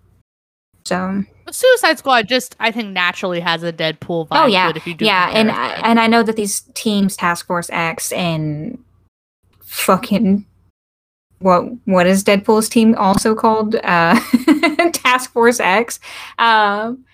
[0.85, 4.77] So, Suicide Squad just I think naturally has a Deadpool vibe oh to yeah, it
[4.77, 8.13] if you do yeah, and I, and I know that these teams, Task Force X
[8.13, 8.83] and
[9.61, 10.47] fucking
[11.41, 13.75] what what is Deadpool's team also called?
[13.77, 14.19] Uh,
[14.93, 15.99] Task Force X.
[16.39, 17.05] Um,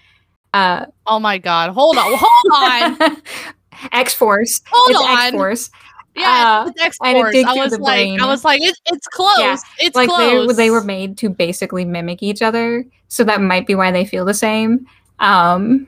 [0.53, 1.71] uh, oh my god!
[1.71, 3.17] Hold on, hold on.
[3.93, 4.61] X Force.
[4.71, 5.19] Hold it's on.
[5.19, 5.71] X Force.
[6.15, 7.37] Yeah, Uh, it's X Force.
[7.47, 8.21] I was like, brain.
[8.21, 9.39] I was like, it, it's close.
[9.39, 10.57] Yeah, It's like they close.
[10.57, 14.25] they were made to basically mimic each other, so that might be why they feel
[14.25, 14.87] the same.
[15.19, 15.87] Um,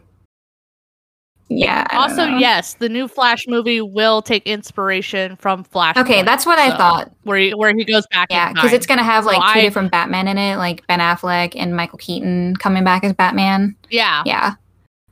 [1.51, 1.87] yeah.
[1.93, 5.97] Also, yes, the new Flash movie will take inspiration from Flash.
[5.97, 7.11] Okay, that's what I thought.
[7.23, 8.29] where he where he goes back.
[8.31, 11.01] Yeah, because it's gonna have So like two I- different Batman in it, like Ben
[11.01, 13.75] Affleck and Michael Keaton coming back as Batman.
[13.89, 14.23] yeah.
[14.27, 14.55] Yeah,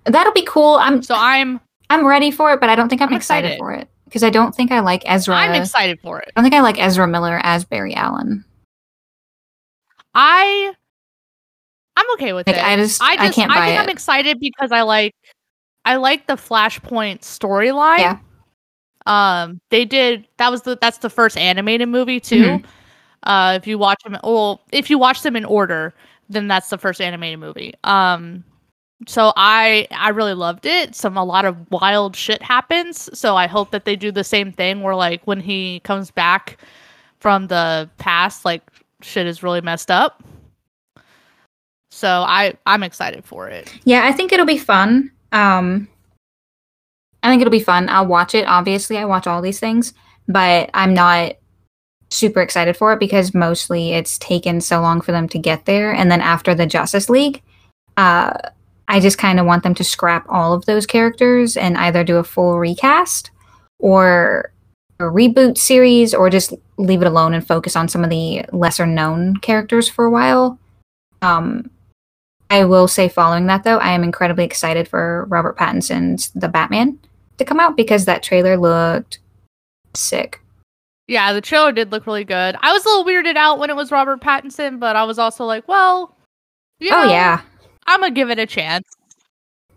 [0.04, 0.74] that'll be cool.
[0.74, 1.58] I'm So I'm
[1.91, 3.59] I'm ready for it, but I don't think I'm, I'm excited, excited.
[3.59, 5.34] for it because I don't think I like Ezra.
[5.37, 6.28] I'm excited for it.
[6.28, 8.45] I don't think I like Ezra Miller as Barry Allen.
[10.14, 10.72] I
[11.97, 12.64] I'm okay with Like it.
[12.64, 13.82] I just I, I can't buy think it.
[13.82, 15.14] I'm excited because I like
[15.84, 17.99] I like the Flashpoint storyline.
[17.99, 18.18] Yeah.
[19.07, 22.43] Um they did that was the that's the first animated movie too.
[22.45, 22.64] Mhm.
[23.22, 25.95] Uh if you watch them well if you watch them in order,
[26.28, 27.74] then that's the first animated movie.
[27.84, 28.45] Um
[29.07, 30.94] so I I really loved it.
[30.94, 33.11] Some a lot of wild shit happens.
[33.18, 36.59] So I hope that they do the same thing where like when he comes back
[37.20, 38.62] from the past, like
[39.03, 40.22] shit is really messed up.
[41.90, 43.72] So I I'm excited for it.
[43.84, 45.12] Yeah, I think it'll be fun.
[45.32, 45.88] Um
[47.22, 47.88] I think it'll be fun.
[47.88, 48.47] I'll watch it.
[48.47, 49.92] Obviously, I watch all these things,
[50.28, 51.34] but I'm not
[52.09, 55.92] super excited for it because mostly it's taken so long for them to get there
[55.92, 57.42] and then after the Justice League,
[57.99, 58.32] uh
[58.89, 62.16] I just kind of want them to scrap all of those characters and either do
[62.16, 63.30] a full recast
[63.78, 64.53] or
[64.99, 68.87] a reboot series or just leave it alone and focus on some of the lesser
[68.87, 70.59] known characters for a while.
[71.22, 71.70] Um
[72.49, 76.99] I will say, following that though, I am incredibly excited for Robert Pattinson's The Batman
[77.39, 79.18] to come out because that trailer looked
[79.95, 80.41] sick.
[81.09, 82.57] Yeah, the trailer did look really good.
[82.61, 85.45] I was a little weirded out when it was Robert Pattinson, but I was also
[85.45, 86.16] like, well,
[86.78, 87.43] you oh yeah,
[87.87, 88.87] I'm gonna give it a chance.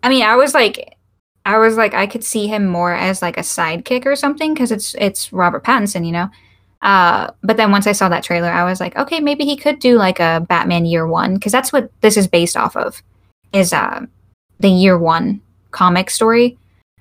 [0.02, 0.96] I mean, I was like,
[1.44, 4.72] I was like, I could see him more as like a sidekick or something because
[4.72, 6.30] it's it's Robert Pattinson, you know.
[6.82, 9.78] Uh, but then once I saw that trailer, I was like, okay, maybe he could
[9.80, 13.02] do like a Batman Year One because that's what this is based off of,
[13.52, 14.06] is uh,
[14.60, 15.40] the Year One
[15.72, 16.56] comic story.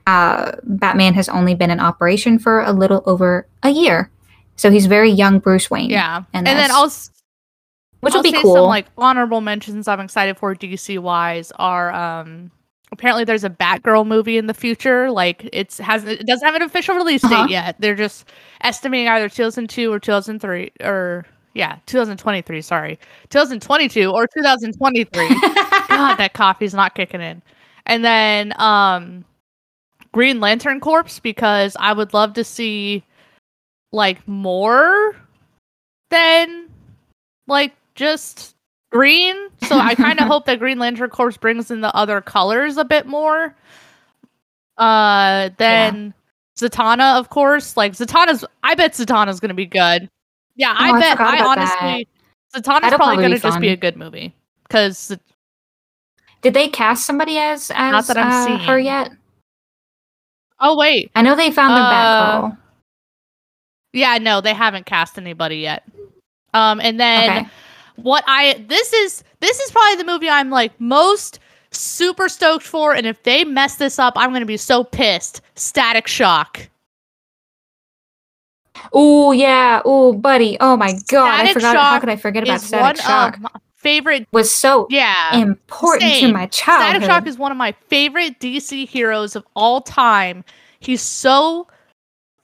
[0.06, 4.10] Uh, Batman has only been in operation for a little over a year,
[4.56, 5.90] so he's very young Bruce Wayne.
[5.92, 7.12] Yeah, and, and, then s-
[8.02, 8.54] which I'll will be cool.
[8.56, 12.52] Some like honorable mentions I'm excited for DC wise are um
[12.92, 15.12] apparently there's a Batgirl movie in the future.
[15.12, 17.46] Like it's hasn't it doesn't have an official release Uh-huh.
[17.46, 17.76] date yet.
[17.80, 18.26] They're just
[18.62, 22.62] estimating either 2002 or 2003 or yeah 2023.
[22.62, 25.28] Sorry, 2022 or 2023.
[25.90, 27.42] God, that coffee's not kicking in.
[27.86, 29.26] And then um
[30.12, 33.04] Green Lantern Corpse because I would love to see
[33.92, 35.16] like more
[36.10, 36.68] than
[37.48, 38.56] like just
[38.92, 39.36] green.
[39.68, 42.86] So I kind of hope that Green Lantern Corpse brings in the other colors a
[42.86, 43.54] bit more.
[44.78, 46.14] Uh then
[46.58, 47.76] Zatanna, of course.
[47.78, 50.10] Like Zatanna's I bet Zatanna's gonna be good.
[50.56, 52.08] Yeah, Oh, I I bet I honestly
[52.56, 54.34] Zatanna's That'll probably gonna be just be a good movie.
[54.70, 55.16] Cause
[56.42, 58.60] Did they cast somebody as as that I'm uh, seeing.
[58.60, 59.12] her yet?
[60.62, 61.12] oh wait.
[61.16, 62.52] I know they found a Uh.
[63.92, 65.84] Yeah, no, they haven't cast anybody yet.
[66.54, 67.50] Um, and then Okay.
[68.04, 71.40] What I this is this is probably the movie I'm like most
[71.72, 75.42] super stoked for, and if they mess this up, I'm gonna be so pissed.
[75.56, 76.70] Static Shock.
[78.94, 79.82] Oh yeah.
[79.86, 80.58] Oh buddy.
[80.60, 81.28] Oh my god.
[81.28, 81.76] I Static forgot.
[81.76, 83.62] How Shock could I forget about Static one Shock?
[83.76, 84.28] favorite.
[84.32, 87.04] Was so Yeah, important to my childhood.
[87.04, 90.44] Static Shock is one of my favorite DC heroes of all time.
[90.80, 91.68] He's so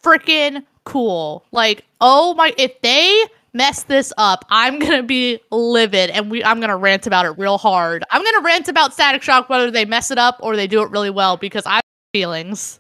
[0.04, 1.46] freaking cool.
[1.52, 3.24] Like, oh my, if they
[3.56, 7.58] mess this up, I'm gonna be livid and we I'm gonna rant about it real
[7.58, 8.04] hard.
[8.12, 10.92] I'm gonna rant about Static Shock whether they mess it up or they do it
[10.92, 11.82] really well because I have
[12.14, 12.80] feelings.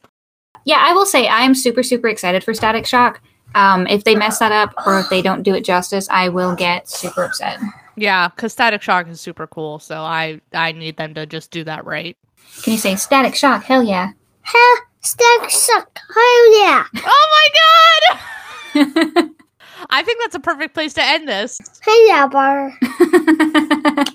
[0.66, 3.22] yeah, I will say I'm super super excited for Static Shock.
[3.56, 6.56] Um, if they mess that up or if they don't do it justice, I will
[6.56, 7.60] get super upset.
[7.96, 11.64] Yeah, because Static Shock is super cool, so I I need them to just do
[11.64, 12.18] that right.
[12.64, 13.64] Can you say Static Shock?
[13.64, 14.12] Hell yeah.
[14.42, 16.00] Hell, Static Shock.
[16.14, 16.84] Hell yeah.
[16.98, 17.50] Oh
[18.76, 19.30] my god!
[19.90, 21.60] I think that's a perfect place to end this.
[21.84, 22.74] Hey yeah, bar.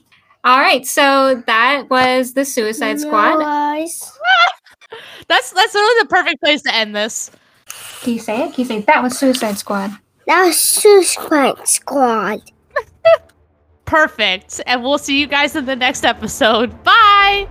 [0.44, 3.40] All right, so that was the Suicide Squad.
[3.40, 4.18] Nice.
[5.28, 7.30] That's that's really the perfect place to end this.
[8.02, 8.54] Can you say it?
[8.54, 9.92] Can you say that was Suicide Squad?
[10.26, 12.40] That was Suicide Squad.
[13.84, 14.60] Perfect.
[14.66, 16.82] And we'll see you guys in the next episode.
[16.82, 17.48] Bye.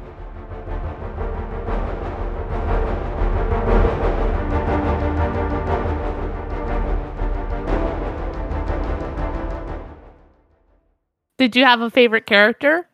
[11.40, 12.86] Did you have a favorite character?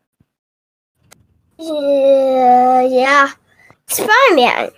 [1.58, 3.30] Yeah, yeah.
[3.88, 4.70] Spider-Man.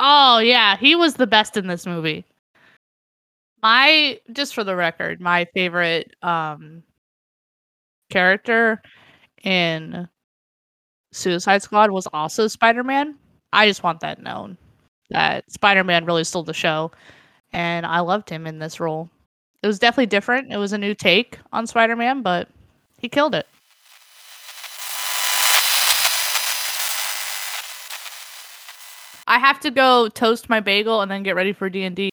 [0.00, 2.24] Oh yeah, he was the best in this movie.
[3.62, 6.82] My just for the record, my favorite um
[8.10, 8.82] character
[9.44, 10.08] in
[11.12, 13.16] Suicide Squad was also Spider-Man.
[13.52, 14.58] I just want that known.
[15.10, 16.90] That Spider-Man really stole the show
[17.52, 19.08] and I loved him in this role.
[19.62, 20.52] It was definitely different.
[20.52, 22.48] It was a new take on Spider-Man, but
[23.02, 23.46] he killed it.
[29.26, 32.10] I have to go toast my bagel and then get ready for D&D.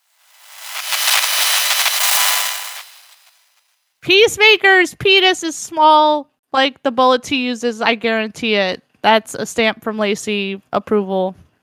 [4.01, 8.81] Peacemakers penis is small like the bullets he uses, I guarantee it.
[9.01, 11.35] That's a stamp from Lacey approval.